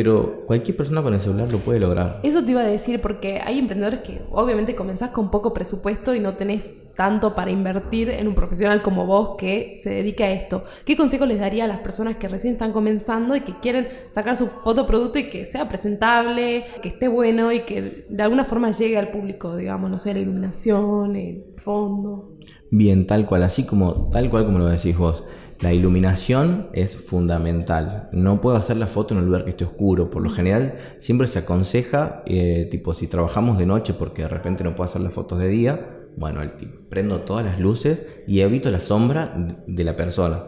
Pero 0.00 0.44
cualquier 0.46 0.76
persona 0.76 1.02
con 1.02 1.12
el 1.12 1.20
celular 1.20 1.50
lo 1.50 1.58
puede 1.58 1.80
lograr. 1.80 2.20
Eso 2.22 2.44
te 2.44 2.52
iba 2.52 2.60
a 2.60 2.64
decir 2.64 3.00
porque 3.00 3.40
hay 3.44 3.58
emprendedores 3.58 3.98
que 4.02 4.22
obviamente 4.30 4.76
comenzás 4.76 5.10
con 5.10 5.28
poco 5.28 5.52
presupuesto 5.52 6.14
y 6.14 6.20
no 6.20 6.34
tenés 6.34 6.94
tanto 6.94 7.34
para 7.34 7.50
invertir 7.50 8.08
en 8.10 8.28
un 8.28 8.36
profesional 8.36 8.80
como 8.80 9.06
vos 9.06 9.34
que 9.36 9.76
se 9.82 9.90
dedica 9.90 10.22
a 10.22 10.30
esto. 10.30 10.62
¿Qué 10.84 10.96
consejo 10.96 11.26
les 11.26 11.40
daría 11.40 11.64
a 11.64 11.66
las 11.66 11.80
personas 11.80 12.16
que 12.16 12.28
recién 12.28 12.52
están 12.52 12.70
comenzando 12.70 13.34
y 13.34 13.40
que 13.40 13.58
quieren 13.58 13.88
sacar 14.10 14.36
su 14.36 14.46
fotoproducto 14.46 15.18
y 15.18 15.30
que 15.30 15.44
sea 15.44 15.68
presentable, 15.68 16.66
que 16.80 16.90
esté 16.90 17.08
bueno 17.08 17.50
y 17.50 17.62
que 17.62 18.06
de 18.08 18.22
alguna 18.22 18.44
forma 18.44 18.70
llegue 18.70 18.98
al 18.98 19.08
público, 19.08 19.56
digamos, 19.56 19.90
no 19.90 19.98
sé, 19.98 20.14
la 20.14 20.20
iluminación, 20.20 21.16
el 21.16 21.42
fondo? 21.56 22.36
Bien, 22.70 23.04
tal 23.04 23.26
cual, 23.26 23.42
así 23.42 23.64
como 23.64 24.10
tal 24.10 24.30
cual 24.30 24.46
como 24.46 24.60
lo 24.60 24.66
decís 24.66 24.96
vos. 24.96 25.24
La 25.60 25.72
iluminación 25.72 26.68
es 26.72 26.96
fundamental. 26.96 28.08
No 28.12 28.40
puedo 28.40 28.56
hacer 28.56 28.76
la 28.76 28.86
foto 28.86 29.14
en 29.14 29.20
un 29.20 29.26
lugar 29.26 29.44
que 29.44 29.50
esté 29.50 29.64
oscuro. 29.64 30.08
Por 30.10 30.22
lo 30.22 30.30
general, 30.30 30.78
siempre 31.00 31.26
se 31.26 31.40
aconseja, 31.40 32.22
eh, 32.26 32.68
tipo, 32.70 32.94
si 32.94 33.08
trabajamos 33.08 33.58
de 33.58 33.66
noche 33.66 33.94
porque 33.94 34.22
de 34.22 34.28
repente 34.28 34.62
no 34.62 34.76
puedo 34.76 34.88
hacer 34.88 35.00
las 35.00 35.12
fotos 35.12 35.40
de 35.40 35.48
día, 35.48 35.98
bueno, 36.16 36.40
prendo 36.88 37.20
todas 37.20 37.44
las 37.44 37.60
luces 37.60 38.04
y 38.26 38.40
evito 38.40 38.70
la 38.70 38.80
sombra 38.80 39.34
de 39.66 39.84
la 39.84 39.96
persona. 39.96 40.44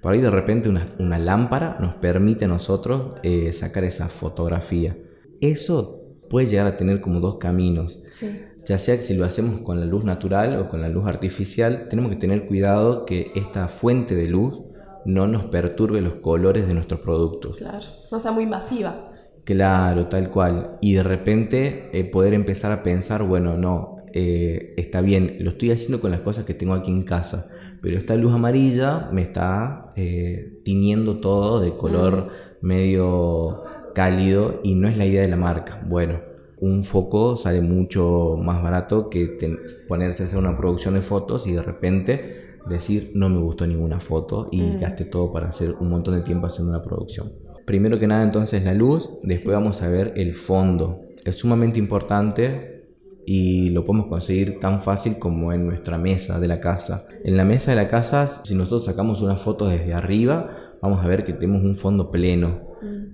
Por 0.00 0.12
ahí 0.12 0.20
de 0.20 0.30
repente 0.30 0.68
una, 0.68 0.86
una 0.98 1.18
lámpara 1.18 1.78
nos 1.80 1.94
permite 1.94 2.44
a 2.44 2.48
nosotros 2.48 3.18
eh, 3.22 3.52
sacar 3.52 3.84
esa 3.84 4.08
fotografía. 4.08 4.96
Eso 5.40 6.02
puede 6.28 6.46
llegar 6.46 6.66
a 6.66 6.76
tener 6.76 7.00
como 7.00 7.20
dos 7.20 7.38
caminos. 7.38 8.00
Sí. 8.10 8.40
Ya 8.66 8.78
sea 8.78 8.96
que 8.96 9.02
si 9.02 9.14
lo 9.14 9.24
hacemos 9.24 9.60
con 9.60 9.78
la 9.78 9.86
luz 9.86 10.04
natural 10.04 10.58
o 10.58 10.68
con 10.68 10.80
la 10.80 10.88
luz 10.88 11.06
artificial, 11.06 11.86
tenemos 11.88 12.10
que 12.10 12.16
tener 12.16 12.46
cuidado 12.46 13.06
que 13.06 13.30
esta 13.36 13.68
fuente 13.68 14.16
de 14.16 14.26
luz 14.26 14.60
no 15.04 15.28
nos 15.28 15.44
perturbe 15.44 16.00
los 16.00 16.14
colores 16.14 16.66
de 16.66 16.74
nuestros 16.74 17.00
productos. 17.00 17.56
Claro. 17.56 17.78
No 18.10 18.18
sea 18.18 18.32
muy 18.32 18.42
invasiva. 18.42 19.12
Claro, 19.44 20.08
tal 20.08 20.30
cual. 20.30 20.78
Y 20.80 20.94
de 20.94 21.04
repente 21.04 21.90
eh, 21.92 22.02
poder 22.02 22.34
empezar 22.34 22.72
a 22.72 22.82
pensar, 22.82 23.22
bueno, 23.22 23.56
no, 23.56 23.98
eh, 24.12 24.74
está 24.76 25.00
bien, 25.00 25.36
lo 25.38 25.50
estoy 25.50 25.70
haciendo 25.70 26.00
con 26.00 26.10
las 26.10 26.20
cosas 26.20 26.44
que 26.44 26.54
tengo 26.54 26.74
aquí 26.74 26.90
en 26.90 27.04
casa, 27.04 27.48
pero 27.80 27.96
esta 27.96 28.16
luz 28.16 28.32
amarilla 28.32 29.08
me 29.12 29.22
está 29.22 29.92
eh, 29.94 30.60
tiñendo 30.64 31.20
todo 31.20 31.60
de 31.60 31.76
color 31.76 32.30
medio 32.60 33.62
cálido 33.94 34.60
y 34.64 34.74
no 34.74 34.88
es 34.88 34.98
la 34.98 35.06
idea 35.06 35.22
de 35.22 35.28
la 35.28 35.36
marca. 35.36 35.80
Bueno, 35.86 36.18
un 36.58 36.84
foco 36.84 37.36
sale 37.36 37.60
mucho 37.60 38.36
más 38.42 38.62
barato 38.62 39.08
que 39.10 39.26
ten- 39.26 39.58
ponerse 39.88 40.22
a 40.22 40.26
hacer 40.26 40.38
una 40.38 40.56
producción 40.56 40.94
de 40.94 41.02
fotos 41.02 41.46
y 41.46 41.52
de 41.52 41.62
repente 41.62 42.58
decir 42.68 43.12
no 43.14 43.28
me 43.28 43.38
gustó 43.40 43.66
ninguna 43.66 44.00
foto 44.00 44.48
y 44.50 44.60
Mm. 44.62 44.80
gasté 44.80 45.04
todo 45.04 45.32
para 45.32 45.48
hacer 45.48 45.74
un 45.80 45.88
montón 45.90 46.14
de 46.16 46.22
tiempo 46.22 46.46
haciendo 46.46 46.70
una 46.70 46.82
producción. 46.82 47.32
Primero 47.64 47.98
que 47.98 48.06
nada 48.06 48.22
entonces 48.24 48.62
la 48.64 48.74
luz, 48.74 49.10
después 49.22 49.54
vamos 49.54 49.82
a 49.82 49.88
ver 49.88 50.12
el 50.16 50.34
fondo. 50.34 51.00
Es 51.24 51.36
sumamente 51.36 51.78
importante 51.78 52.84
y 53.26 53.70
lo 53.70 53.84
podemos 53.84 54.06
conseguir 54.06 54.60
tan 54.60 54.82
fácil 54.82 55.18
como 55.18 55.52
en 55.52 55.66
nuestra 55.66 55.98
mesa 55.98 56.38
de 56.38 56.46
la 56.48 56.60
casa. 56.60 57.06
En 57.24 57.36
la 57.36 57.44
mesa 57.44 57.72
de 57.72 57.76
la 57.76 57.88
casa, 57.88 58.28
si 58.44 58.54
nosotros 58.54 58.84
sacamos 58.84 59.20
una 59.20 59.36
foto 59.36 59.66
desde 59.68 59.94
arriba, 59.94 60.76
vamos 60.80 61.04
a 61.04 61.08
ver 61.08 61.24
que 61.24 61.32
tenemos 61.32 61.62
un 61.64 61.76
fondo 61.76 62.10
pleno, 62.12 62.60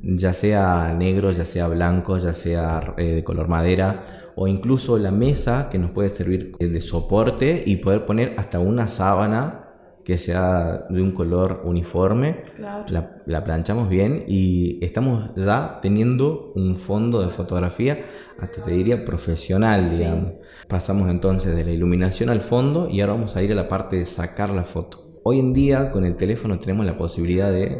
ya 0.03 0.33
sea 0.33 0.95
negro, 0.97 1.31
ya 1.33 1.45
sea 1.45 1.69
blanco, 1.69 2.19
ya 2.19 2.35
sea 2.35 2.95
eh, 2.97 3.15
de 3.15 3.25
color 3.25 3.49
madera, 3.49 4.31
o 4.35 4.49
incluso 4.49 4.99
la 4.99 5.11
mesa 5.11 5.69
que 5.71 5.79
nos 5.79 5.91
puede 5.91 6.09
servir 6.09 6.53
eh, 6.59 6.67
de 6.69 6.81
soporte 6.81 7.63
y 7.67 7.77
poder 7.77 8.07
poner 8.07 8.35
hasta 8.39 8.59
una 8.61 8.89
sábana 8.89 9.59
que 10.05 10.19
sea 10.19 10.87
de 10.91 11.01
un 11.01 11.13
color 11.13 11.61
uniforme. 11.65 12.43
Claro. 12.57 12.85
La, 12.89 13.23
la 13.25 13.45
planchamos 13.45 13.89
bien 13.89 14.25
y 14.27 14.85
estamos 14.85 15.31
ya 15.37 15.79
teniendo 15.81 16.53
un 16.57 16.75
fondo 16.77 17.21
de 17.23 17.29
fotografía, 17.31 18.05
hasta 18.41 18.65
te 18.65 18.73
diría 18.73 19.05
profesional, 19.05 19.89
Sí. 19.89 19.99
digamos. 19.99 20.33
Pasamos 20.67 21.09
entonces 21.11 21.55
de 21.55 21.65
la 21.65 21.71
iluminación 21.71 22.31
al 22.31 22.41
fondo 22.41 22.89
y 22.89 23.01
ahora 23.01 23.13
vamos 23.13 23.37
a 23.37 23.43
ir 23.43 23.53
a 23.53 23.55
la 23.55 23.69
parte 23.69 23.97
de 23.97 24.07
sacar 24.07 24.51
la 24.51 24.65
foto. 24.65 25.21
Hoy 25.23 25.39
en 25.39 25.53
día 25.53 25.93
con 25.93 26.05
el 26.05 26.17
teléfono 26.17 26.59
tenemos 26.59 26.85
la 26.85 26.97
posibilidad 26.99 27.53
de 27.53 27.79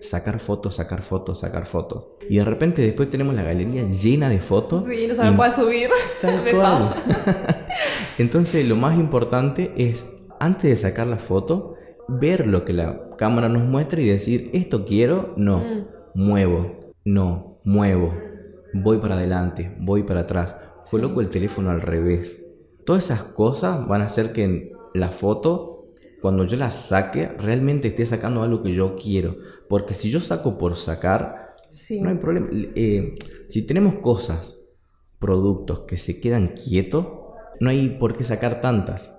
sacar 0.00 0.38
fotos, 0.40 0.76
sacar 0.76 1.02
fotos, 1.02 1.40
sacar 1.40 1.66
fotos. 1.66 2.08
Y 2.28 2.38
de 2.38 2.44
repente 2.44 2.82
después 2.82 3.10
tenemos 3.10 3.34
la 3.34 3.42
galería 3.42 3.84
llena 3.84 4.28
de 4.28 4.40
fotos. 4.40 4.84
Sí, 4.84 5.08
no 5.16 5.32
y- 5.32 5.36
puede 5.36 5.52
subir. 5.52 5.90
Tal 6.22 6.42
me 6.44 6.50
cual. 6.52 6.62
pasa. 6.62 7.66
Entonces 8.18 8.68
lo 8.68 8.76
más 8.76 8.98
importante 8.98 9.72
es, 9.76 10.04
antes 10.40 10.70
de 10.70 10.76
sacar 10.76 11.06
la 11.06 11.18
foto, 11.18 11.74
ver 12.08 12.46
lo 12.46 12.64
que 12.64 12.72
la 12.72 13.10
cámara 13.16 13.48
nos 13.48 13.64
muestra 13.64 14.00
y 14.00 14.08
decir, 14.08 14.50
esto 14.52 14.84
quiero, 14.86 15.34
no, 15.36 15.62
muevo, 16.14 16.92
no, 17.04 17.58
muevo, 17.64 18.14
voy 18.74 18.98
para 18.98 19.14
adelante, 19.16 19.74
voy 19.80 20.02
para 20.04 20.20
atrás, 20.20 20.56
coloco 20.90 21.20
el 21.20 21.28
teléfono 21.28 21.70
al 21.70 21.80
revés. 21.80 22.44
Todas 22.86 23.04
esas 23.04 23.22
cosas 23.22 23.86
van 23.86 24.00
a 24.02 24.06
hacer 24.06 24.32
que 24.32 24.44
en 24.44 24.70
la 24.94 25.10
foto, 25.10 25.77
cuando 26.20 26.44
yo 26.44 26.56
la 26.56 26.70
saque, 26.70 27.28
realmente 27.28 27.88
esté 27.88 28.04
sacando 28.06 28.42
algo 28.42 28.62
que 28.62 28.74
yo 28.74 28.96
quiero. 28.96 29.36
Porque 29.68 29.94
si 29.94 30.10
yo 30.10 30.20
saco 30.20 30.58
por 30.58 30.76
sacar, 30.76 31.54
Sí. 31.68 32.00
no 32.00 32.08
hay 32.08 32.16
problema. 32.16 32.48
Eh, 32.52 33.14
si 33.50 33.62
tenemos 33.62 33.96
cosas, 33.96 34.58
productos 35.18 35.80
que 35.80 35.96
se 35.98 36.20
quedan 36.20 36.48
quietos, 36.48 37.06
no 37.60 37.70
hay 37.70 37.88
por 37.90 38.16
qué 38.16 38.24
sacar 38.24 38.60
tantas. 38.60 39.14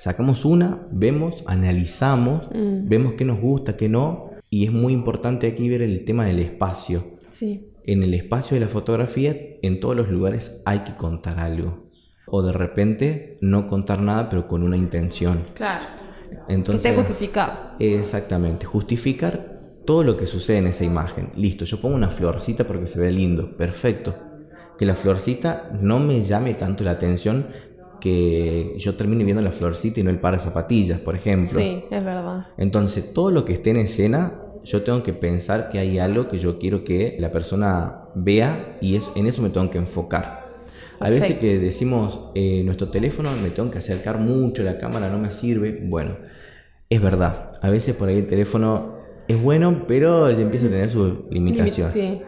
Sacamos 0.00 0.44
una, 0.44 0.86
vemos, 0.90 1.42
analizamos, 1.46 2.48
Mm. 2.52 2.88
vemos 2.88 3.12
qué 3.14 3.24
nos 3.24 3.40
gusta, 3.40 3.76
qué 3.76 3.88
no. 3.88 4.30
Y 4.50 4.64
es 4.66 4.72
muy 4.72 4.92
importante 4.92 5.46
aquí 5.46 5.68
ver 5.68 5.82
el 5.82 6.04
tema 6.04 6.26
del 6.26 6.40
espacio. 6.40 7.16
Sí. 7.28 7.72
En 7.84 8.02
el 8.02 8.14
espacio 8.14 8.54
de 8.56 8.60
la 8.60 8.68
fotografía, 8.68 9.36
en 9.62 9.80
todos 9.80 9.96
los 9.96 10.08
lugares 10.08 10.60
hay 10.64 10.80
que 10.80 10.94
contar 10.96 11.38
algo. 11.40 11.86
O 12.26 12.42
de 12.42 12.52
repente 12.52 13.36
no 13.40 13.66
contar 13.68 14.00
nada, 14.02 14.28
pero 14.28 14.46
con 14.48 14.62
una 14.62 14.76
intención. 14.76 15.44
Claro. 15.54 15.84
Entonces, 16.48 16.82
que 16.82 16.88
esté 16.88 17.00
justificado. 17.00 17.52
Exactamente, 17.78 18.66
justificar 18.66 19.56
todo 19.84 20.02
lo 20.02 20.16
que 20.16 20.26
sucede 20.26 20.58
en 20.58 20.66
esa 20.66 20.84
imagen. 20.84 21.30
Listo, 21.36 21.64
yo 21.64 21.80
pongo 21.80 21.94
una 21.94 22.10
florcita 22.10 22.66
porque 22.66 22.86
se 22.86 22.98
ve 22.98 23.12
lindo, 23.12 23.56
perfecto. 23.56 24.14
Que 24.78 24.84
la 24.84 24.94
florcita 24.94 25.70
no 25.80 25.98
me 25.98 26.22
llame 26.22 26.54
tanto 26.54 26.84
la 26.84 26.90
atención 26.92 27.46
que 28.00 28.74
yo 28.76 28.94
termine 28.94 29.24
viendo 29.24 29.42
la 29.42 29.52
florcita 29.52 30.00
y 30.00 30.02
no 30.02 30.10
el 30.10 30.20
par 30.20 30.34
de 30.34 30.40
zapatillas, 30.40 31.00
por 31.00 31.16
ejemplo. 31.16 31.58
Sí, 31.58 31.84
es 31.90 32.04
verdad. 32.04 32.48
Entonces, 32.58 33.12
todo 33.14 33.30
lo 33.30 33.44
que 33.44 33.54
esté 33.54 33.70
en 33.70 33.78
escena, 33.78 34.34
yo 34.64 34.82
tengo 34.82 35.02
que 35.02 35.12
pensar 35.12 35.70
que 35.70 35.78
hay 35.78 35.98
algo 35.98 36.28
que 36.28 36.38
yo 36.38 36.58
quiero 36.58 36.84
que 36.84 37.16
la 37.18 37.32
persona 37.32 38.02
vea 38.14 38.76
y 38.80 38.96
es, 38.96 39.10
en 39.14 39.26
eso 39.26 39.40
me 39.40 39.50
tengo 39.50 39.70
que 39.70 39.78
enfocar. 39.78 40.45
A 41.00 41.10
veces 41.10 41.38
que 41.38 41.58
decimos, 41.58 42.30
eh, 42.34 42.62
nuestro 42.64 42.88
teléfono 42.88 43.30
me 43.36 43.50
tengo 43.50 43.70
que 43.70 43.78
acercar 43.78 44.18
mucho, 44.18 44.62
la 44.62 44.78
cámara 44.78 45.10
no 45.10 45.18
me 45.18 45.32
sirve. 45.32 45.80
Bueno, 45.84 46.16
es 46.88 47.02
verdad. 47.02 47.52
A 47.60 47.70
veces 47.70 47.94
por 47.94 48.08
ahí 48.08 48.18
el 48.18 48.26
teléfono 48.26 48.96
es 49.28 49.40
bueno, 49.42 49.84
pero 49.86 50.30
ya 50.30 50.40
empieza 50.40 50.66
a 50.66 50.70
tener 50.70 50.90
su 50.90 51.26
limitación. 51.30 51.90
Sí. 51.90 52.22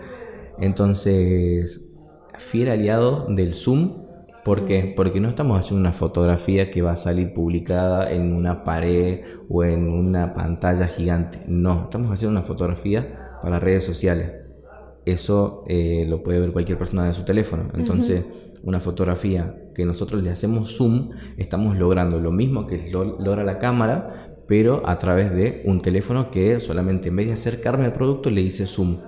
Entonces, 0.61 1.93
fiel 2.39 2.69
aliado 2.69 3.27
del 3.29 3.55
Zoom. 3.55 4.07
¿Por 4.45 4.65
qué? 4.65 4.93
Porque 4.97 5.21
no 5.21 5.29
estamos 5.29 5.59
haciendo 5.59 5.81
una 5.81 5.93
fotografía 5.93 6.71
que 6.71 6.81
va 6.81 6.93
a 6.93 6.97
salir 6.97 7.35
publicada 7.35 8.11
en 8.11 8.35
una 8.35 8.65
pared 8.65 9.21
o 9.49 9.63
en 9.63 9.89
una 9.89 10.33
pantalla 10.33 10.89
gigante. 10.89 11.41
No, 11.47 11.85
estamos 11.85 12.11
haciendo 12.13 12.39
una 12.39 12.47
fotografía 12.47 13.39
para 13.43 13.61
redes 13.61 13.85
sociales. 13.85 14.33
Eso 15.05 15.65
eh, 15.69 16.05
lo 16.09 16.23
puede 16.23 16.41
ver 16.41 16.53
cualquier 16.53 16.79
persona 16.79 17.07
de 17.07 17.15
su 17.15 17.25
teléfono. 17.25 17.71
Entonces, 17.75 18.25
una 18.62 18.81
fotografía 18.81 19.55
que 19.75 19.85
nosotros 19.85 20.23
le 20.23 20.31
hacemos 20.31 20.77
zoom, 20.77 21.11
estamos 21.37 21.77
logrando 21.77 22.19
lo 22.21 22.31
mismo 22.33 22.67
que 22.67 22.91
lo- 22.91 23.19
logra 23.21 23.45
la 23.45 23.59
cámara, 23.59 24.29
pero 24.47 24.83
a 24.88 24.99
través 24.99 25.33
de 25.35 25.62
un 25.67 25.81
teléfono 25.83 26.31
que 26.31 26.59
solamente 26.61 27.09
en 27.09 27.17
vez 27.17 27.27
de 27.27 27.33
acercarme 27.35 27.85
al 27.85 27.93
producto 27.93 28.31
le 28.31 28.43
dice 28.43 28.67
zoom. 28.67 28.99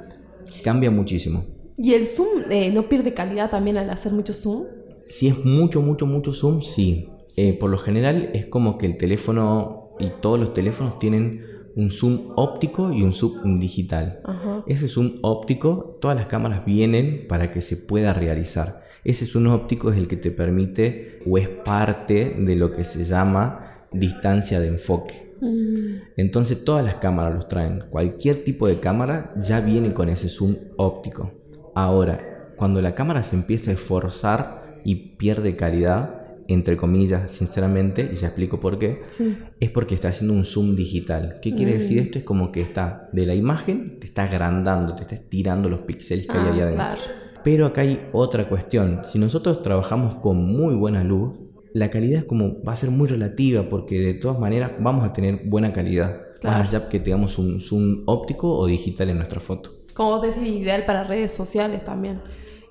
Cambia 0.63 0.91
muchísimo. 0.91 1.45
¿Y 1.77 1.95
el 1.95 2.07
zoom 2.07 2.43
eh, 2.51 2.71
no 2.73 2.89
pierde 2.89 3.15
calidad 3.15 3.51
también 3.51 3.77
al 3.79 3.89
hacer 3.91 4.13
mucho 4.13 4.33
zoom? 4.33 4.65
Si 5.07 5.29
es 5.29 5.45
mucho, 5.45 5.81
mucho, 5.81 6.07
mucho 6.07 6.33
zoom, 6.33 6.61
sí. 6.63 7.09
Eh, 7.37 7.57
por 7.59 7.71
lo 7.71 7.79
general 7.79 8.31
es 8.35 8.47
como 8.47 8.77
que 8.77 8.87
el 8.87 8.97
teléfono 8.97 9.91
y 9.99 10.11
todos 10.21 10.39
los 10.39 10.53
teléfonos 10.53 10.99
tienen 10.99 11.43
un 11.77 11.91
zoom 11.91 12.33
óptico 12.37 12.93
y 12.93 13.03
un 13.03 13.13
zoom 13.13 13.59
digital. 13.61 14.21
Ajá. 14.25 14.65
Ese 14.67 14.89
zoom 14.89 15.19
óptico, 15.23 15.97
todas 16.01 16.17
las 16.17 16.27
cámaras 16.27 16.65
vienen 16.67 17.27
para 17.29 17.51
que 17.51 17.61
se 17.63 17.77
pueda 17.77 18.13
realizar. 18.13 18.83
Ese 19.05 19.25
es 19.25 19.35
un 19.35 19.47
óptico 19.47 19.91
es 19.91 19.99
el 19.99 20.09
que 20.09 20.17
te 20.17 20.31
permite 20.31 21.21
o 21.27 21.39
es 21.39 21.49
parte 21.49 22.37
de 22.39 22.57
lo 22.57 22.73
que 22.75 22.85
se 22.85 23.05
llama 23.05 23.87
distancia 23.93 24.61
de 24.61 24.69
enfoque. 24.69 25.35
Mm. 25.41 25.97
Entonces 26.17 26.65
todas 26.65 26.85
las 26.85 26.97
cámaras 26.97 27.35
los 27.35 27.49
traen. 27.49 27.85
Cualquier 27.91 28.45
tipo 28.45 28.69
de 28.69 28.79
cámara 28.79 29.33
ya 29.41 29.61
viene 29.61 29.95
con 29.95 30.09
ese 30.11 30.29
zoom 30.29 30.57
óptico. 30.77 31.33
Ahora, 31.75 32.53
cuando 32.57 32.83
la 32.83 32.95
cámara 32.95 33.23
se 33.23 33.37
empieza 33.37 33.71
a 33.71 33.75
esforzar 33.75 34.81
y 34.85 35.17
pierde 35.17 35.57
calidad, 35.57 36.17
entre 36.49 36.77
comillas, 36.77 37.35
sinceramente, 37.37 38.11
y 38.13 38.17
ya 38.17 38.27
explico 38.29 38.61
por 38.61 38.79
qué, 38.79 39.03
Sí. 39.07 39.39
es 39.61 39.71
porque 39.71 39.95
está 39.95 40.09
haciendo 40.09 40.35
un 40.35 40.45
zoom 40.45 40.75
digital. 40.77 41.39
¿Qué 41.41 41.55
quiere 41.55 41.79
decir 41.79 41.99
esto? 41.99 42.19
Es 42.19 42.25
como 42.25 42.51
que 42.51 42.61
está 42.61 43.09
de 43.13 43.25
la 43.25 43.35
imagen, 43.35 43.99
te 44.01 44.07
está 44.07 44.25
agrandando, 44.25 44.95
te 44.97 45.03
está 45.03 45.15
estirando 45.15 45.69
los 45.69 45.81
píxeles 45.81 46.27
que 46.27 46.33
hay 46.33 46.39
Ah, 46.45 46.53
ahí 46.53 46.61
adentro. 46.61 46.77
claro. 46.87 47.01
Pero 47.43 47.67
acá 47.67 47.83
hay 47.83 48.09
otra 48.13 48.49
cuestión. 48.49 49.03
Si 49.07 49.19
nosotros 49.19 49.63
trabajamos 49.63 50.17
con 50.17 50.45
muy 50.45 50.75
buena 50.75 51.05
luz, 51.05 51.39
la 51.73 51.91
calidad 51.91 52.21
es 52.21 52.25
como 52.25 52.63
va 52.63 52.73
a 52.73 52.77
ser 52.77 52.91
muy 52.91 53.09
relativa 53.09 53.69
porque 53.69 54.01
de 54.01 54.15
todas 54.15 54.39
maneras 54.39 54.73
vamos 54.81 55.05
a 55.05 55.13
tener 55.13 55.43
buena 55.45 55.73
calidad. 55.73 56.23
Claro. 56.41 56.59
Más 56.59 56.69
allá 56.75 56.89
que 56.89 57.01
tengamos 57.01 57.39
un 57.39 57.61
zoom 57.61 58.03
óptico 58.07 58.57
o 58.57 58.67
digital 58.67 59.11
en 59.11 59.17
nuestra 59.19 59.41
foto. 59.41 59.71
Como 59.95 60.11
vos 60.11 60.23
decís, 60.23 60.43
ideal 60.43 60.85
para 60.87 61.05
redes 61.05 61.33
sociales 61.33 61.85
también. 61.85 62.21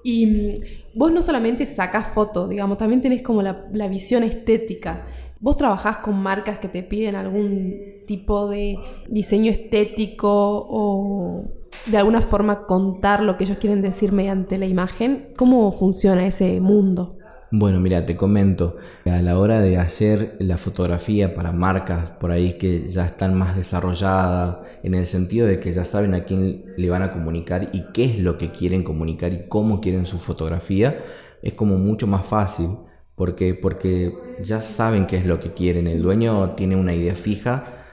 Y 0.04 0.26
mm, 0.26 0.54
vos 0.96 1.12
no 1.12 1.22
solamente 1.22 1.66
sacás 1.66 2.08
fotos, 2.08 2.50
digamos, 2.50 2.78
también 2.78 3.02
tenés 3.02 3.22
como 3.22 3.42
la, 3.42 3.68
la 3.72 3.88
visión 3.88 4.24
estética. 4.24 5.06
¿Vos 5.42 5.56
trabajás 5.56 6.00
con 6.00 6.22
marcas 6.22 6.60
que 6.60 6.68
te 6.68 6.84
piden 6.84 7.16
algún 7.16 7.74
tipo 8.06 8.50
de 8.50 8.78
diseño 9.08 9.50
estético 9.50 10.30
o 10.70 11.46
de 11.86 11.98
alguna 11.98 12.20
forma 12.20 12.66
contar 12.66 13.24
lo 13.24 13.38
que 13.38 13.46
ellos 13.46 13.58
quieren 13.58 13.82
decir 13.82 14.12
mediante 14.12 14.58
la 14.58 14.66
imagen? 14.66 15.30
¿Cómo 15.38 15.72
funciona 15.72 16.28
ese 16.28 16.60
mundo? 16.60 17.16
Bueno, 17.52 17.80
mira, 17.80 18.06
te 18.06 18.18
comento, 18.18 18.76
a 19.06 19.22
la 19.22 19.40
hora 19.40 19.62
de 19.62 19.78
hacer 19.78 20.36
la 20.40 20.58
fotografía 20.58 21.34
para 21.34 21.54
marcas 21.54 22.10
por 22.20 22.32
ahí 22.32 22.58
que 22.58 22.90
ya 22.90 23.06
están 23.06 23.34
más 23.34 23.56
desarrolladas, 23.56 24.58
en 24.84 24.94
el 24.94 25.06
sentido 25.06 25.48
de 25.48 25.62
que 25.62 25.74
ya 25.74 25.86
saben 25.86 26.16
a 26.16 26.26
quién 26.26 26.66
le 26.76 26.90
van 26.90 27.02
a 27.02 27.12
comunicar 27.12 27.70
y 27.72 27.86
qué 27.94 28.04
es 28.04 28.20
lo 28.20 28.38
que 28.38 28.52
quieren 28.52 28.84
comunicar 28.84 29.32
y 29.32 29.48
cómo 29.48 29.80
quieren 29.80 30.06
su 30.06 30.20
fotografía, 30.20 31.00
es 31.42 31.54
como 31.54 31.78
mucho 31.78 32.08
más 32.08 32.26
fácil, 32.26 32.72
porque, 33.20 33.54
porque 33.54 34.18
ya 34.42 34.62
saben 34.62 35.06
qué 35.06 35.18
es 35.18 35.26
lo 35.26 35.40
que 35.42 35.54
quieren, 35.54 35.88
el 35.88 36.02
dueño 36.02 36.52
tiene 36.56 36.78
una 36.78 36.94
idea 36.94 37.16
fija, 37.16 37.84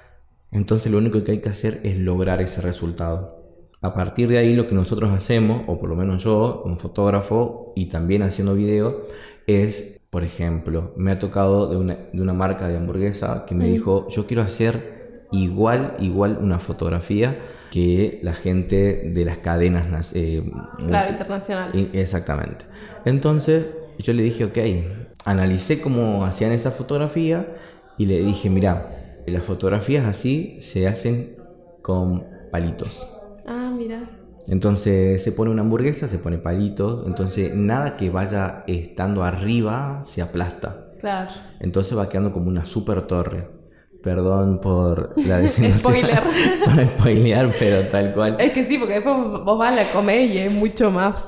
entonces 0.53 0.91
lo 0.93 0.99
único 0.99 1.25
que 1.25 1.33
hay 1.33 1.41
que 1.41 1.49
hacer 1.49 1.81
es 1.83 1.99
lograr 1.99 2.41
ese 2.41 2.63
resultado. 2.63 3.35
A 3.83 3.93
partir 3.93 4.29
de 4.29 4.39
ahí 4.39 4.55
lo 4.55 4.69
que 4.69 4.75
nosotros 4.77 5.11
hacemos, 5.11 5.63
o 5.67 5.79
por 5.81 5.89
lo 5.89 5.97
menos 5.97 6.23
yo 6.23 6.61
como 6.63 6.77
fotógrafo 6.77 7.73
y 7.77 7.87
también 7.87 8.23
haciendo 8.23 8.55
video, 8.55 9.07
es, 9.49 10.01
por 10.11 10.23
ejemplo, 10.23 10.93
me 10.97 11.11
ha 11.11 11.19
tocado 11.19 11.69
de 11.69 11.77
una, 11.77 11.95
de 12.13 12.23
una 12.23 12.33
marca 12.33 12.69
de 12.69 12.77
hamburguesa 12.77 13.45
que 13.47 13.55
me 13.57 13.67
dijo, 13.69 14.07
yo 14.09 14.27
quiero 14.29 14.43
hacer 14.43 15.27
igual, 15.33 15.97
igual 15.99 16.39
una 16.41 16.61
fotografía 16.61 17.37
que 17.73 18.21
la 18.23 18.33
gente 18.35 19.11
de 19.13 19.25
las 19.25 19.39
cadenas. 19.39 19.89
nas- 19.91 20.13
eh, 20.15 20.43
Claro, 20.87 21.11
internacionales. 21.11 21.91
Exactamente. 21.93 22.65
Entonces 23.05 23.67
yo 23.99 24.13
le 24.13 24.23
dije, 24.23 24.45
ok, 24.45 24.59
analicé 25.27 25.81
cómo 25.81 26.25
hacían 26.25 26.53
esa 26.53 26.71
fotografía 26.71 27.57
y 27.99 28.07
le 28.07 28.21
dije, 28.21 28.49
mira, 28.49 29.23
las 29.27 29.45
fotografías 29.45 30.07
así 30.07 30.59
se 30.61 30.87
hacen 30.87 31.37
con 31.83 32.25
palitos. 32.51 33.07
Ah, 33.45 33.73
mira. 33.77 34.09
Entonces 34.47 35.23
se 35.23 35.33
pone 35.33 35.51
una 35.51 35.63
hamburguesa, 35.63 36.07
se 36.07 36.19
pone 36.19 36.39
palitos, 36.39 37.05
entonces 37.07 37.53
nada 37.53 37.97
que 37.97 38.09
vaya 38.09 38.63
estando 38.69 39.25
arriba 39.25 40.03
se 40.05 40.23
aplasta. 40.23 40.93
Claro. 41.01 41.31
Entonces 41.59 41.99
va 41.99 42.09
quedando 42.09 42.33
como 42.33 42.47
una 42.49 42.65
super 42.65 43.03
torre. 43.03 43.49
Perdón 44.05 44.61
por 44.61 45.13
la 45.17 45.39
designación. 45.41 45.81
Spoiler. 45.81 46.21
por 46.65 46.87
spoilear, 46.87 47.53
pero 47.59 47.89
tal 47.89 48.15
cual. 48.15 48.37
Es 48.39 48.53
que 48.53 48.65
sí, 48.65 48.79
porque 48.79 48.95
después 48.95 49.17
vos 49.17 49.59
vas 49.59 49.73
a 49.73 49.77
la 49.77 49.91
comer 49.91 50.31
y 50.31 50.39
es 50.39 50.53
mucho 50.53 50.93
más 50.93 51.27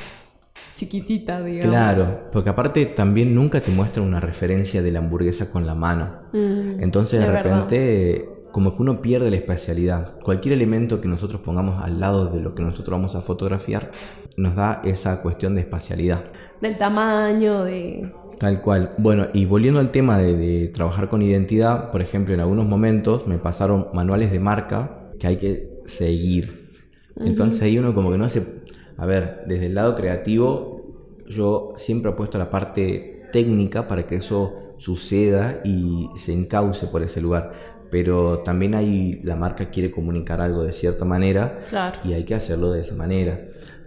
chiquitita, 0.78 1.42
digamos. 1.42 1.70
Claro, 1.74 2.20
porque 2.32 2.50
aparte 2.50 2.86
también 2.86 3.34
nunca 3.34 3.60
te 3.60 3.70
muestran 3.70 4.06
una 4.06 4.20
referencia 4.20 4.80
de 4.80 4.92
la 4.92 5.00
hamburguesa 5.00 5.50
con 5.50 5.66
la 5.66 5.74
mano. 5.74 6.20
Mm, 6.32 6.82
Entonces 6.82 7.20
de 7.20 7.26
verdad. 7.26 7.42
repente 7.42 8.28
como 8.52 8.74
que 8.76 8.82
uno 8.82 9.02
pierde 9.02 9.30
la 9.30 9.36
espacialidad. 9.36 10.18
Cualquier 10.20 10.54
elemento 10.54 11.00
que 11.00 11.08
nosotros 11.08 11.42
pongamos 11.42 11.82
al 11.84 12.00
lado 12.00 12.26
de 12.26 12.40
lo 12.40 12.54
que 12.54 12.62
nosotros 12.62 12.96
vamos 12.96 13.14
a 13.14 13.20
fotografiar 13.20 13.90
nos 14.36 14.54
da 14.54 14.80
esa 14.84 15.20
cuestión 15.20 15.54
de 15.56 15.62
espacialidad. 15.62 16.24
Del 16.60 16.78
tamaño, 16.78 17.64
de... 17.64 18.12
Tal 18.38 18.62
cual. 18.62 18.90
Bueno, 18.98 19.26
y 19.34 19.46
volviendo 19.46 19.80
al 19.80 19.90
tema 19.90 20.16
de, 20.18 20.36
de 20.36 20.68
trabajar 20.68 21.08
con 21.08 21.22
identidad, 21.22 21.90
por 21.90 22.00
ejemplo, 22.00 22.34
en 22.34 22.40
algunos 22.40 22.66
momentos 22.66 23.26
me 23.26 23.36
pasaron 23.38 23.88
manuales 23.92 24.30
de 24.30 24.38
marca 24.38 25.10
que 25.18 25.26
hay 25.26 25.36
que 25.36 25.70
seguir. 25.86 26.68
Entonces 27.16 27.62
ahí 27.62 27.78
uno 27.78 27.94
como 27.94 28.12
que 28.12 28.18
no 28.18 28.28
se... 28.28 28.57
A 28.98 29.06
ver, 29.06 29.44
desde 29.46 29.66
el 29.66 29.74
lado 29.74 29.94
creativo, 29.94 30.82
yo 31.26 31.72
siempre 31.76 32.10
he 32.10 32.14
puesto 32.14 32.36
la 32.36 32.50
parte 32.50 33.22
técnica 33.32 33.88
para 33.88 34.06
que 34.06 34.16
eso 34.16 34.74
suceda 34.78 35.60
y 35.64 36.08
se 36.16 36.32
encauce 36.32 36.86
por 36.88 37.02
ese 37.02 37.20
lugar. 37.20 37.52
Pero 37.90 38.40
también 38.40 38.74
hay, 38.74 39.20
la 39.22 39.34
marca 39.36 39.70
quiere 39.70 39.90
comunicar 39.90 40.40
algo 40.40 40.62
de 40.64 40.72
cierta 40.72 41.04
manera 41.06 41.60
Claro. 41.70 41.98
y 42.04 42.12
hay 42.12 42.24
que 42.24 42.34
hacerlo 42.34 42.70
de 42.72 42.82
esa 42.82 42.94
manera. 42.94 43.40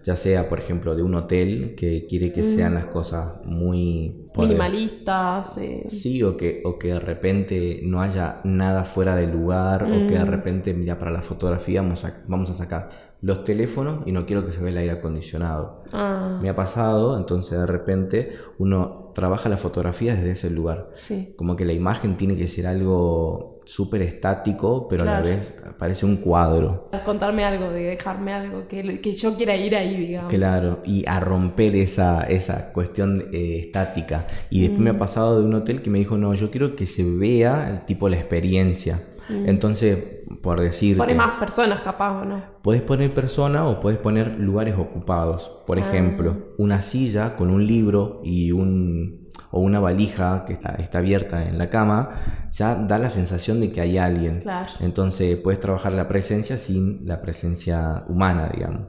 Ya 0.03 0.15
sea, 0.15 0.49
por 0.49 0.59
ejemplo, 0.59 0.95
de 0.95 1.03
un 1.03 1.13
hotel 1.15 1.75
que 1.75 2.05
quiere 2.07 2.31
que 2.33 2.43
sean 2.43 2.73
las 2.73 2.85
cosas 2.85 3.33
muy... 3.45 4.29
Minimalistas. 4.35 5.57
eh, 5.57 5.85
Sí, 5.89 6.23
o 6.23 6.37
que, 6.37 6.61
o 6.65 6.77
que 6.79 6.89
de 6.89 6.99
repente 6.99 7.81
no 7.83 8.01
haya 8.01 8.41
nada 8.43 8.83
fuera 8.85 9.15
de 9.15 9.27
lugar, 9.27 9.83
o 9.83 10.07
que 10.07 10.17
de 10.17 10.25
repente, 10.25 10.73
mira, 10.73 10.97
para 10.97 11.11
la 11.11 11.21
fotografía 11.21 11.81
vamos 11.81 12.03
a, 12.05 12.23
vamos 12.27 12.49
a 12.49 12.53
sacar 12.53 13.11
los 13.21 13.43
teléfonos 13.43 14.01
y 14.07 14.11
no 14.11 14.25
quiero 14.25 14.43
que 14.45 14.51
se 14.51 14.59
vea 14.61 14.71
el 14.71 14.77
aire 14.79 14.91
acondicionado. 14.93 15.83
Ah, 15.93 16.39
Me 16.41 16.49
ha 16.49 16.55
pasado, 16.55 17.17
entonces 17.17 17.59
de 17.59 17.67
repente 17.67 18.31
uno 18.57 19.11
trabaja 19.13 19.49
la 19.49 19.57
fotografía 19.57 20.15
desde 20.15 20.31
ese 20.31 20.49
lugar. 20.49 20.89
sí. 20.93 21.33
Como 21.37 21.55
que 21.55 21.65
la 21.65 21.73
imagen 21.73 22.17
tiene 22.17 22.35
que 22.35 22.47
ser 22.47 22.65
algo 22.65 23.50
súper 23.65 24.01
estático, 24.01 24.87
pero 24.87 25.03
a 25.03 25.05
la 25.05 25.21
vez 25.21 25.53
parece 25.77 26.05
un 26.05 26.17
cuadro. 26.17 26.89
Contarme 27.05 27.43
algo, 27.43 27.71
de 27.71 27.83
dejarme 27.83 28.33
algo, 28.33 28.67
que, 28.67 28.99
que 29.01 29.13
yo 29.13 29.35
quiera 29.35 29.55
ir 29.55 29.75
ahí, 29.75 29.95
digamos. 29.95 30.33
Claro, 30.33 30.79
y 30.85 31.03
a 31.07 31.19
romper 31.19 31.75
esa, 31.75 32.23
esa 32.23 32.71
cuestión 32.71 33.29
eh, 33.33 33.59
estática. 33.59 34.27
Y 34.49 34.61
después 34.61 34.79
me 34.81 34.89
ha 34.91 34.99
pasado 34.99 35.39
de 35.39 35.45
un 35.45 35.53
hotel 35.53 35.81
que 35.81 35.89
me 35.89 35.99
dijo, 35.99 36.17
no, 36.17 36.33
yo 36.33 36.51
quiero 36.51 36.75
que 36.75 36.85
se 36.85 37.03
vea 37.03 37.69
el 37.69 37.85
tipo 37.85 38.09
la 38.09 38.17
experiencia. 38.17 39.03
Entonces, 39.29 39.97
por 40.41 40.59
decir... 40.59 40.97
Pone 40.97 41.13
más 41.15 41.39
personas 41.39 41.81
capaz, 41.81 42.21
¿o 42.21 42.25
no? 42.25 42.41
Puedes 42.61 42.81
poner 42.81 43.13
persona 43.13 43.67
o 43.67 43.79
puedes 43.79 43.99
poner 43.99 44.39
lugares 44.39 44.75
ocupados. 44.77 45.51
Por 45.65 45.77
Ah. 45.79 45.81
ejemplo, 45.81 46.53
una 46.57 46.81
silla 46.81 47.35
con 47.35 47.49
un 47.51 47.65
libro 47.65 48.21
y 48.23 48.51
un 48.51 49.21
o 49.53 49.59
una 49.59 49.79
valija 49.79 50.43
que 50.45 50.53
está, 50.53 50.75
está 50.75 50.99
abierta 50.99 51.47
en 51.47 51.57
la 51.57 51.69
cama, 51.69 52.49
ya 52.51 52.75
da 52.75 52.97
la 52.97 53.09
sensación 53.09 53.59
de 53.61 53.71
que 53.71 53.81
hay 53.81 53.97
alguien. 53.97 54.41
Claro. 54.41 54.71
Entonces 54.79 55.37
puedes 55.37 55.59
trabajar 55.59 55.91
la 55.93 56.07
presencia 56.07 56.57
sin 56.57 57.05
la 57.05 57.21
presencia 57.21 58.03
humana, 58.07 58.49
digamos. 58.53 58.87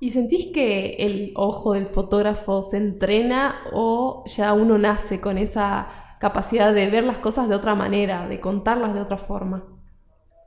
¿Y 0.00 0.10
sentís 0.10 0.52
que 0.52 0.94
el 1.00 1.32
ojo 1.34 1.72
del 1.72 1.86
fotógrafo 1.86 2.62
se 2.62 2.76
entrena 2.76 3.56
o 3.72 4.22
ya 4.26 4.52
uno 4.52 4.78
nace 4.78 5.20
con 5.20 5.36
esa 5.38 5.88
capacidad 6.20 6.72
de 6.72 6.88
ver 6.88 7.04
las 7.04 7.18
cosas 7.18 7.48
de 7.48 7.54
otra 7.56 7.74
manera, 7.74 8.28
de 8.28 8.40
contarlas 8.40 8.94
de 8.94 9.00
otra 9.00 9.16
forma? 9.16 9.64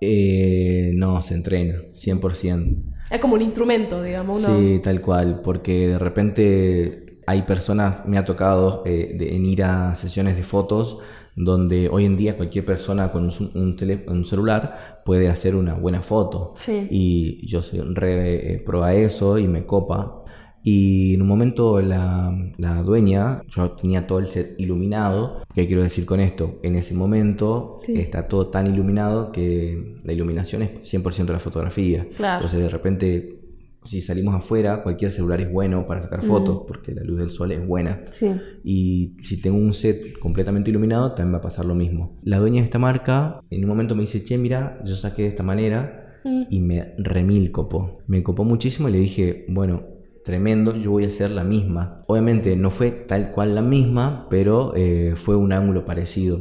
Eh, 0.02 0.92
no, 0.96 1.22
se 1.22 1.36
entrena, 1.36 1.76
100%. 1.94 2.76
Es 3.12 3.20
como 3.20 3.36
un 3.36 3.42
instrumento, 3.42 4.02
digamos. 4.02 4.42
Sí, 4.42 4.80
tal 4.84 5.00
cual, 5.02 5.42
porque 5.44 5.88
de 5.90 6.00
repente 6.00 7.20
hay 7.28 7.44
personas, 7.44 8.06
me 8.08 8.18
ha 8.18 8.26
tocado 8.26 8.82
eh, 8.86 9.16
de- 9.18 9.36
en 9.36 9.46
ir 9.46 9.64
a 9.64 9.94
sesiones 9.96 10.36
de 10.36 10.44
fotos 10.44 10.98
donde 11.36 11.88
hoy 11.88 12.06
en 12.06 12.18
día 12.18 12.36
cualquier 12.36 12.66
persona 12.66 13.12
con 13.12 13.26
un, 13.26 13.32
su- 13.32 13.52
un 13.54 13.78
tele- 13.78 14.04
un 14.08 14.26
celular 14.26 15.02
puede 15.06 15.30
hacer 15.30 15.56
una 15.56 15.76
buena 15.76 16.02
foto. 16.02 16.52
Sí. 16.56 16.88
Y 16.90 17.48
yo 17.48 17.62
soy 17.62 17.80
re 17.94 18.56
eh, 18.56 18.58
pro 18.66 18.84
a 18.84 18.94
eso 18.96 19.38
y 19.38 19.48
me 19.48 19.66
copa. 19.66 20.21
Y 20.64 21.16
en 21.16 21.22
un 21.24 21.28
momento 21.28 21.82
la, 21.82 22.36
la 22.58 22.82
dueña, 22.84 23.42
yo 23.50 23.72
tenía 23.72 24.06
todo 24.06 24.20
el 24.20 24.30
set 24.30 24.56
iluminado. 24.60 25.42
¿Qué 25.54 25.66
quiero 25.68 25.82
decir 25.84 26.06
con 26.06 26.20
esto? 26.20 26.60
En 26.64 26.76
ese 26.76 26.94
momento 26.94 27.76
Sí. 27.78 27.96
está 28.00 28.28
todo 28.28 28.48
tan 28.48 28.68
iluminado 28.68 29.32
que 29.32 29.98
la 30.04 30.14
iluminación 30.14 30.62
es 30.62 30.72
100% 30.94 31.26
de 31.26 31.34
la 31.34 31.40
fotografía. 31.40 32.08
Claro. 32.16 32.36
Entonces 32.40 32.60
de 32.60 32.70
repente, 32.70 33.38
si 33.84 34.02
salimos 34.02 34.36
afuera, 34.36 34.84
cualquier 34.84 35.12
celular 35.12 35.42
es 35.42 35.52
bueno 35.52 35.88
para 35.88 36.04
sacar 36.04 36.24
fotos 36.24 36.62
porque 36.68 36.94
la 36.94 37.04
luz 37.04 37.18
del 37.18 37.32
sol 37.32 37.52
es 37.52 37.66
buena. 37.68 38.02
Sí. 38.12 38.30
Y 38.64 39.16
si 39.24 39.42
tengo 39.42 39.58
un 39.58 39.74
set 39.74 40.20
completamente 40.20 40.70
iluminado, 40.70 41.14
también 41.16 41.34
va 41.34 41.40
a 41.40 41.42
pasar 41.42 41.66
lo 41.66 41.74
mismo. 41.74 42.20
La 42.24 42.38
dueña 42.38 42.58
de 42.62 42.66
esta 42.66 42.78
marca 42.78 43.42
en 43.50 43.64
un 43.64 43.70
momento 43.70 43.96
me 43.96 44.02
dice, 44.02 44.24
che, 44.24 44.38
mira, 44.38 44.80
yo 44.86 44.96
saqué 44.96 45.24
de 45.24 45.30
esta 45.30 45.42
manera 45.44 45.98
Mm. 46.24 46.44
y 46.52 46.60
me 46.60 46.94
remil 47.00 47.50
copó. 47.52 47.98
Me 48.06 48.22
copó 48.22 48.44
muchísimo 48.44 48.88
y 48.88 48.92
le 48.92 49.00
dije, 49.00 49.44
bueno, 49.50 49.82
tremendo, 50.24 50.76
yo 50.76 50.92
voy 50.92 51.06
a 51.06 51.08
hacer 51.08 51.32
la 51.32 51.44
misma. 51.44 52.04
Obviamente 52.08 52.56
no 52.56 52.70
fue 52.70 52.92
tal 52.92 53.32
cual 53.32 53.56
la 53.56 53.62
misma, 53.62 54.28
pero 54.30 54.74
eh, 54.76 55.14
fue 55.16 55.36
un 55.36 55.54
ángulo 55.54 55.86
parecido. 55.86 56.40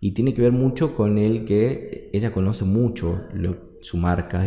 Y 0.00 0.12
tiene 0.12 0.34
que 0.34 0.42
ver 0.42 0.52
mucho 0.52 0.94
con 0.94 1.18
el 1.18 1.44
que 1.44 2.10
ella 2.12 2.32
conoce 2.32 2.64
mucho 2.64 3.22
su 3.80 3.96
marca 3.96 4.44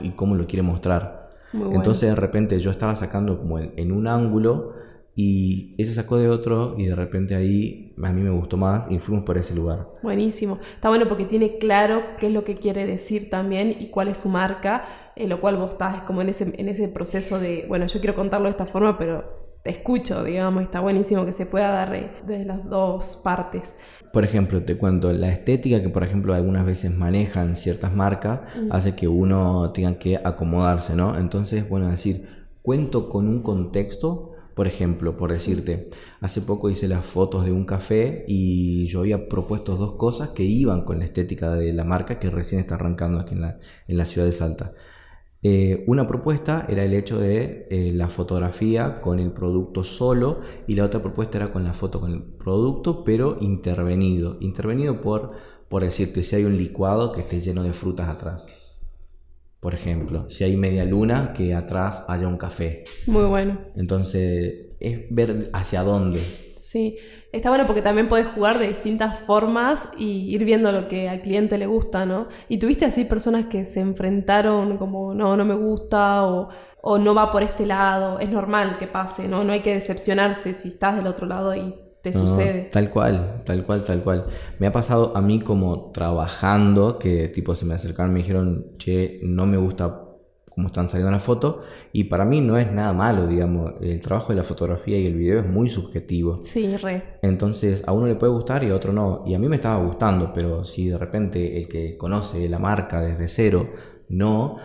y, 0.00 0.10
cómo 0.10 0.34
lo 0.34 0.46
quiere 0.46 0.62
mostrar. 0.62 1.30
Entonces 1.52 2.10
de 2.10 2.16
repente 2.16 2.58
yo 2.60 2.70
estaba 2.70 2.96
sacando 2.96 3.38
como 3.38 3.58
en 3.58 3.92
un 3.92 4.06
ángulo 4.06 4.77
y 5.20 5.74
ella 5.78 5.94
sacó 5.94 6.16
de 6.16 6.28
otro 6.28 6.76
y 6.78 6.86
de 6.86 6.94
repente 6.94 7.34
ahí 7.34 7.92
a 8.00 8.12
mí 8.12 8.22
me 8.22 8.30
gustó 8.30 8.56
más 8.56 8.88
y 8.88 9.00
fuimos 9.00 9.24
por 9.24 9.36
ese 9.36 9.52
lugar. 9.52 9.88
Buenísimo. 10.00 10.60
Está 10.76 10.90
bueno 10.90 11.08
porque 11.08 11.24
tiene 11.24 11.58
claro 11.58 12.02
qué 12.20 12.28
es 12.28 12.32
lo 12.32 12.44
que 12.44 12.54
quiere 12.54 12.86
decir 12.86 13.28
también 13.28 13.74
y 13.80 13.88
cuál 13.88 14.06
es 14.06 14.18
su 14.18 14.28
marca, 14.28 14.84
en 15.16 15.28
lo 15.28 15.40
cual 15.40 15.56
vos 15.56 15.70
estás 15.70 16.02
como 16.02 16.22
en 16.22 16.28
ese, 16.28 16.54
en 16.56 16.68
ese 16.68 16.86
proceso 16.86 17.40
de, 17.40 17.64
bueno, 17.66 17.86
yo 17.88 17.98
quiero 17.98 18.14
contarlo 18.14 18.44
de 18.44 18.52
esta 18.52 18.66
forma, 18.66 18.96
pero 18.96 19.24
te 19.64 19.70
escucho, 19.70 20.22
digamos, 20.22 20.62
está 20.62 20.78
buenísimo 20.78 21.26
que 21.26 21.32
se 21.32 21.46
pueda 21.46 21.72
dar 21.72 21.92
eh, 21.96 22.12
desde 22.24 22.44
las 22.44 22.70
dos 22.70 23.20
partes. 23.24 23.74
Por 24.12 24.22
ejemplo, 24.22 24.62
te 24.62 24.78
cuento, 24.78 25.12
la 25.12 25.30
estética 25.30 25.82
que 25.82 25.88
por 25.88 26.04
ejemplo 26.04 26.32
algunas 26.32 26.64
veces 26.64 26.96
manejan 26.96 27.56
ciertas 27.56 27.92
marcas 27.92 28.42
mm. 28.54 28.70
hace 28.70 28.94
que 28.94 29.08
uno 29.08 29.72
tenga 29.72 29.98
que 29.98 30.16
acomodarse, 30.16 30.94
¿no? 30.94 31.18
Entonces, 31.18 31.68
bueno, 31.68 31.90
decir, 31.90 32.46
cuento 32.62 33.08
con 33.08 33.26
un 33.26 33.42
contexto 33.42 34.36
por 34.58 34.66
ejemplo, 34.66 35.16
por 35.16 35.30
decirte, 35.30 35.88
hace 36.20 36.40
poco 36.40 36.68
hice 36.68 36.88
las 36.88 37.06
fotos 37.06 37.44
de 37.44 37.52
un 37.52 37.64
café 37.64 38.24
y 38.26 38.86
yo 38.86 38.98
había 38.98 39.28
propuesto 39.28 39.76
dos 39.76 39.92
cosas 39.92 40.30
que 40.30 40.42
iban 40.42 40.82
con 40.84 40.98
la 40.98 41.04
estética 41.04 41.54
de 41.54 41.72
la 41.72 41.84
marca 41.84 42.18
que 42.18 42.28
recién 42.28 42.62
está 42.62 42.74
arrancando 42.74 43.20
aquí 43.20 43.34
en 43.34 43.42
la, 43.42 43.60
en 43.86 43.96
la 43.96 44.04
ciudad 44.04 44.26
de 44.26 44.32
Salta. 44.32 44.72
Eh, 45.44 45.84
una 45.86 46.08
propuesta 46.08 46.66
era 46.68 46.82
el 46.82 46.92
hecho 46.92 47.20
de 47.20 47.68
eh, 47.70 47.92
la 47.94 48.08
fotografía 48.08 49.00
con 49.00 49.20
el 49.20 49.30
producto 49.30 49.84
solo 49.84 50.40
y 50.66 50.74
la 50.74 50.86
otra 50.86 51.02
propuesta 51.02 51.38
era 51.38 51.52
con 51.52 51.62
la 51.62 51.72
foto 51.72 52.00
con 52.00 52.12
el 52.12 52.22
producto 52.24 53.04
pero 53.04 53.38
intervenido. 53.40 54.38
Intervenido 54.40 55.00
por, 55.00 55.34
por 55.68 55.84
decirte, 55.84 56.24
si 56.24 56.34
hay 56.34 56.42
un 56.42 56.56
licuado 56.56 57.12
que 57.12 57.20
esté 57.20 57.40
lleno 57.40 57.62
de 57.62 57.74
frutas 57.74 58.08
atrás. 58.08 58.57
Por 59.60 59.74
ejemplo, 59.74 60.28
si 60.28 60.44
hay 60.44 60.56
media 60.56 60.84
luna, 60.84 61.32
que 61.32 61.54
atrás 61.54 62.04
haya 62.08 62.28
un 62.28 62.36
café. 62.36 62.84
Muy 63.06 63.24
bueno. 63.24 63.58
Entonces, 63.74 64.68
es 64.78 65.00
ver 65.10 65.50
hacia 65.52 65.82
dónde. 65.82 66.20
Sí, 66.56 66.96
está 67.32 67.50
bueno 67.50 67.66
porque 67.66 67.82
también 67.82 68.08
puedes 68.08 68.26
jugar 68.28 68.58
de 68.58 68.68
distintas 68.68 69.20
formas 69.20 69.88
y 69.96 70.34
ir 70.34 70.44
viendo 70.44 70.70
lo 70.72 70.88
que 70.88 71.08
al 71.08 71.22
cliente 71.22 71.56
le 71.56 71.66
gusta, 71.66 72.04
¿no? 72.04 72.28
Y 72.48 72.58
tuviste 72.58 72.84
así 72.84 73.04
personas 73.04 73.46
que 73.46 73.64
se 73.64 73.80
enfrentaron 73.80 74.76
como, 74.76 75.14
no, 75.14 75.36
no 75.36 75.44
me 75.44 75.54
gusta 75.54 76.26
o, 76.26 76.48
o 76.82 76.98
no 76.98 77.14
va 77.14 77.30
por 77.32 77.42
este 77.42 77.64
lado. 77.64 78.18
Es 78.18 78.30
normal 78.30 78.76
que 78.78 78.86
pase, 78.86 79.28
¿no? 79.28 79.44
No 79.44 79.52
hay 79.52 79.60
que 79.60 79.74
decepcionarse 79.74 80.52
si 80.52 80.68
estás 80.68 80.96
del 80.96 81.06
otro 81.06 81.26
lado 81.26 81.54
y 81.54 81.74
te 82.02 82.12
sucede. 82.12 82.68
Tal 82.72 82.90
cual, 82.90 83.42
tal 83.44 83.64
cual, 83.64 83.84
tal 83.84 84.02
cual. 84.02 84.26
Me 84.58 84.66
ha 84.66 84.72
pasado 84.72 85.16
a 85.16 85.20
mí 85.20 85.40
como 85.40 85.90
trabajando, 85.92 86.98
que 86.98 87.28
tipo 87.28 87.54
se 87.54 87.64
me 87.66 87.74
acercaron 87.74 88.12
y 88.12 88.14
me 88.14 88.20
dijeron, 88.20 88.66
che, 88.78 89.20
no 89.22 89.46
me 89.46 89.56
gusta 89.56 90.04
cómo 90.58 90.66
están 90.66 90.90
saliendo 90.90 91.12
las 91.12 91.22
fotos, 91.22 91.58
y 91.92 92.04
para 92.04 92.24
mí 92.24 92.40
no 92.40 92.58
es 92.58 92.72
nada 92.72 92.92
malo, 92.92 93.28
digamos, 93.28 93.74
el 93.80 94.02
trabajo 94.02 94.32
de 94.32 94.38
la 94.38 94.42
fotografía 94.42 94.98
y 94.98 95.06
el 95.06 95.14
video 95.14 95.38
es 95.38 95.46
muy 95.46 95.68
subjetivo. 95.68 96.42
Sí, 96.42 96.76
re. 96.76 97.18
Entonces, 97.22 97.84
a 97.86 97.92
uno 97.92 98.08
le 98.08 98.16
puede 98.16 98.32
gustar 98.32 98.64
y 98.64 98.70
a 98.70 98.74
otro 98.74 98.92
no, 98.92 99.22
y 99.24 99.34
a 99.34 99.38
mí 99.38 99.48
me 99.48 99.54
estaba 99.54 99.84
gustando, 99.84 100.32
pero 100.34 100.64
si 100.64 100.88
de 100.88 100.98
repente 100.98 101.58
el 101.58 101.68
que 101.68 101.96
conoce 101.96 102.48
la 102.48 102.58
marca 102.58 103.00
desde 103.00 103.28
cero, 103.28 103.68
no, 104.08 104.56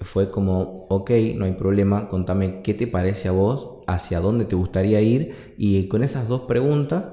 fue 0.00 0.30
como, 0.30 0.86
ok, 0.88 1.10
no 1.36 1.44
hay 1.46 1.52
problema, 1.52 2.08
contame 2.08 2.62
qué 2.62 2.74
te 2.74 2.86
parece 2.86 3.28
a 3.28 3.32
vos, 3.32 3.80
hacia 3.86 4.20
dónde 4.20 4.44
te 4.44 4.56
gustaría 4.56 5.00
ir, 5.00 5.54
y 5.56 5.88
con 5.88 6.02
esas 6.02 6.28
dos 6.28 6.42
preguntas 6.42 7.04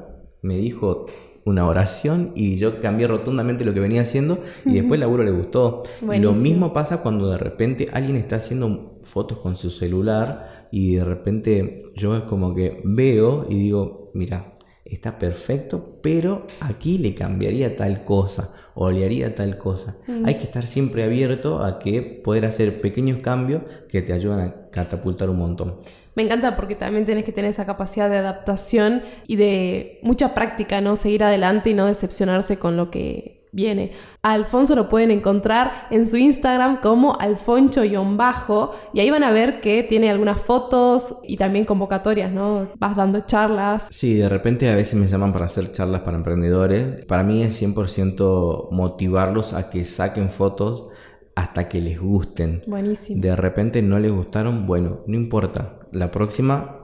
me 0.41 0.57
dijo 0.57 1.07
una 1.45 1.67
oración 1.67 2.31
y 2.35 2.55
yo 2.55 2.79
cambié 2.81 3.07
rotundamente 3.07 3.65
lo 3.65 3.73
que 3.73 3.79
venía 3.79 4.03
haciendo 4.03 4.39
y 4.65 4.75
después 4.75 4.93
el 4.93 5.01
laburo 5.01 5.23
le 5.23 5.31
gustó. 5.31 5.83
Lo 6.01 6.33
mismo 6.33 6.73
pasa 6.73 7.01
cuando 7.01 7.29
de 7.29 7.37
repente 7.37 7.87
alguien 7.91 8.15
está 8.15 8.37
haciendo 8.37 9.01
fotos 9.03 9.39
con 9.39 9.57
su 9.57 9.69
celular 9.69 10.69
y 10.71 10.95
de 10.95 11.03
repente 11.03 11.83
yo 11.95 12.15
es 12.15 12.23
como 12.23 12.55
que 12.55 12.81
veo 12.85 13.45
y 13.49 13.55
digo, 13.55 14.11
mira, 14.13 14.52
está 14.85 15.17
perfecto, 15.17 15.99
pero 16.01 16.45
aquí 16.59 16.97
le 16.97 17.15
cambiaría 17.15 17.75
tal 17.75 18.03
cosa 18.03 18.53
o 18.75 18.89
le 18.91 19.05
haría 19.05 19.35
tal 19.35 19.57
cosa. 19.57 19.95
Mm. 20.07 20.25
Hay 20.25 20.35
que 20.35 20.43
estar 20.43 20.65
siempre 20.65 21.03
abierto 21.03 21.63
a 21.63 21.79
que 21.79 22.01
poder 22.01 22.45
hacer 22.45 22.81
pequeños 22.81 23.19
cambios 23.19 23.61
que 23.89 24.01
te 24.01 24.13
ayudan 24.13 24.39
a 24.39 24.69
catapultar 24.71 25.29
un 25.29 25.37
montón. 25.37 25.79
Me 26.15 26.23
encanta 26.23 26.55
porque 26.55 26.75
también 26.75 27.05
tienes 27.05 27.23
que 27.23 27.31
tener 27.31 27.51
esa 27.51 27.65
capacidad 27.65 28.09
de 28.09 28.17
adaptación 28.17 29.03
y 29.27 29.35
de 29.35 29.99
mucha 30.03 30.33
práctica, 30.33 30.81
¿no? 30.81 30.95
Seguir 30.95 31.23
adelante 31.23 31.69
y 31.69 31.73
no 31.73 31.85
decepcionarse 31.85 32.57
con 32.57 32.77
lo 32.77 32.91
que 32.91 33.42
viene. 33.53 33.91
Alfonso 34.21 34.75
lo 34.75 34.89
pueden 34.89 35.11
encontrar 35.11 35.87
en 35.91 36.05
su 36.05 36.17
Instagram 36.17 36.81
como 36.81 37.17
alfoncho-bajo 37.17 38.71
y 38.93 38.99
ahí 38.99 39.09
van 39.09 39.23
a 39.23 39.31
ver 39.31 39.61
que 39.61 39.83
tiene 39.83 40.09
algunas 40.09 40.41
fotos 40.41 41.19
y 41.23 41.37
también 41.37 41.63
convocatorias, 41.63 42.31
¿no? 42.31 42.67
Vas 42.77 42.95
dando 42.97 43.21
charlas. 43.21 43.87
Sí, 43.91 44.15
de 44.15 44.27
repente 44.27 44.69
a 44.69 44.75
veces 44.75 44.95
me 44.95 45.07
llaman 45.07 45.31
para 45.31 45.45
hacer 45.45 45.71
charlas 45.71 46.01
para 46.01 46.17
emprendedores. 46.17 47.05
Para 47.05 47.23
mí 47.23 47.43
es 47.43 47.61
100% 47.61 48.71
motivarlos 48.71 49.53
a 49.53 49.69
que 49.69 49.85
saquen 49.85 50.29
fotos 50.29 50.89
hasta 51.35 51.69
que 51.69 51.79
les 51.79 51.99
gusten. 51.99 52.63
Buenísimo. 52.67 53.21
De 53.21 53.35
repente 53.35 53.81
no 53.81 53.99
les 53.99 54.11
gustaron, 54.11 54.65
bueno, 54.65 55.01
no 55.07 55.15
importa. 55.15 55.79
La 55.91 56.11
próxima 56.11 56.82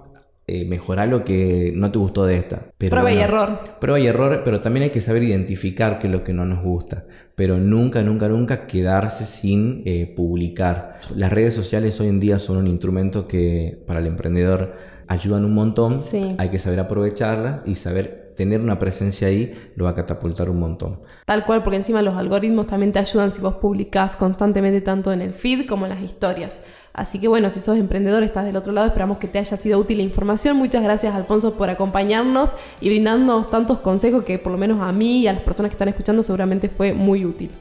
eh, 0.49 0.65
mejorar 0.65 1.07
lo 1.07 1.23
que 1.23 1.71
no 1.75 1.91
te 1.91 1.99
gustó 1.99 2.25
de 2.25 2.37
esta. 2.37 2.71
prueba 2.77 3.11
y 3.11 3.19
error. 3.19 3.59
Prueba 3.79 3.99
y 3.99 4.07
error, 4.07 4.41
pero 4.43 4.61
también 4.61 4.85
hay 4.85 4.89
que 4.89 5.01
saber 5.01 5.21
identificar 5.23 5.99
qué 5.99 6.07
es 6.07 6.13
lo 6.13 6.23
que 6.23 6.33
no 6.33 6.45
nos 6.45 6.63
gusta. 6.63 7.05
Pero 7.35 7.57
nunca, 7.57 8.01
nunca, 8.01 8.27
nunca 8.27 8.65
quedarse 8.65 9.25
sin 9.25 9.83
eh, 9.85 10.11
publicar. 10.15 10.99
Las 11.15 11.31
redes 11.31 11.53
sociales 11.53 11.99
hoy 12.01 12.07
en 12.07 12.19
día 12.19 12.39
son 12.39 12.57
un 12.57 12.67
instrumento 12.67 13.27
que 13.27 13.81
para 13.85 13.99
el 13.99 14.07
emprendedor 14.07 14.75
ayudan 15.07 15.45
un 15.45 15.53
montón. 15.53 15.99
Hay 16.37 16.49
que 16.49 16.59
saber 16.59 16.79
aprovecharla 16.79 17.63
y 17.65 17.75
saber 17.75 18.28
tener 18.39 18.61
una 18.61 18.79
presencia 18.79 19.27
ahí 19.27 19.53
lo 19.75 19.83
va 19.83 19.91
a 19.91 19.95
catapultar 19.95 20.49
un 20.49 20.61
montón. 20.61 21.01
Tal 21.25 21.43
cual, 21.43 21.61
porque 21.61 21.75
encima 21.75 22.01
los 22.01 22.15
algoritmos 22.15 22.67
también 22.67 22.93
te 22.93 22.99
ayudan 22.99 23.31
si 23.31 23.41
vos 23.41 23.55
publicás 23.55 24.15
constantemente 24.15 24.79
tanto 24.79 25.11
en 25.11 25.19
el 25.21 25.33
feed 25.33 25.67
como 25.67 25.85
en 25.85 25.89
las 25.89 26.01
historias. 26.01 26.61
Así 26.93 27.19
que 27.19 27.27
bueno, 27.27 27.49
si 27.49 27.59
sos 27.59 27.77
emprendedor, 27.77 28.23
estás 28.23 28.45
del 28.45 28.55
otro 28.55 28.71
lado, 28.71 28.87
esperamos 28.87 29.17
que 29.17 29.27
te 29.27 29.39
haya 29.39 29.57
sido 29.57 29.77
útil 29.77 29.97
la 29.97 30.03
información. 30.03 30.55
Muchas 30.55 30.81
gracias 30.81 31.13
Alfonso 31.13 31.55
por 31.55 31.69
acompañarnos 31.69 32.55
y 32.79 32.87
brindarnos 32.87 33.51
tantos 33.51 33.79
consejos 33.79 34.23
que 34.23 34.39
por 34.39 34.53
lo 34.53 34.57
menos 34.57 34.79
a 34.79 34.93
mí 34.93 35.19
y 35.19 35.27
a 35.27 35.33
las 35.33 35.41
personas 35.41 35.71
que 35.71 35.73
están 35.73 35.89
escuchando 35.89 36.23
seguramente 36.23 36.69
fue 36.69 36.93
muy 36.93 37.25
útil. 37.25 37.51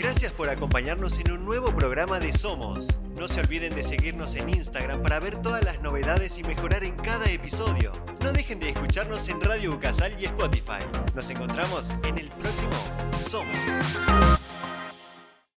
Gracias 0.00 0.32
por 0.32 0.48
acompañarnos 0.48 1.20
en 1.20 1.30
un 1.30 1.44
nuevo 1.44 1.66
programa 1.66 2.18
de 2.18 2.32
Somos. 2.32 2.98
No 3.16 3.28
se 3.28 3.38
olviden 3.40 3.72
de 3.74 3.82
seguirnos 3.82 4.34
en 4.34 4.48
Instagram 4.48 5.02
para 5.02 5.20
ver 5.20 5.40
todas 5.40 5.62
las 5.62 5.80
novedades 5.82 6.36
y 6.38 6.42
mejorar 6.42 6.82
en 6.82 6.96
cada 6.96 7.30
episodio. 7.30 7.92
No 8.24 8.32
dejen 8.32 8.58
de 8.58 8.70
escucharnos 8.70 9.28
en 9.28 9.40
Radio 9.40 9.72
Ucasal 9.72 10.12
y 10.18 10.24
Spotify. 10.24 10.82
Nos 11.14 11.30
encontramos 11.30 11.92
en 12.08 12.18
el 12.18 12.28
próximo 12.30 12.72
Somos. 13.20 14.39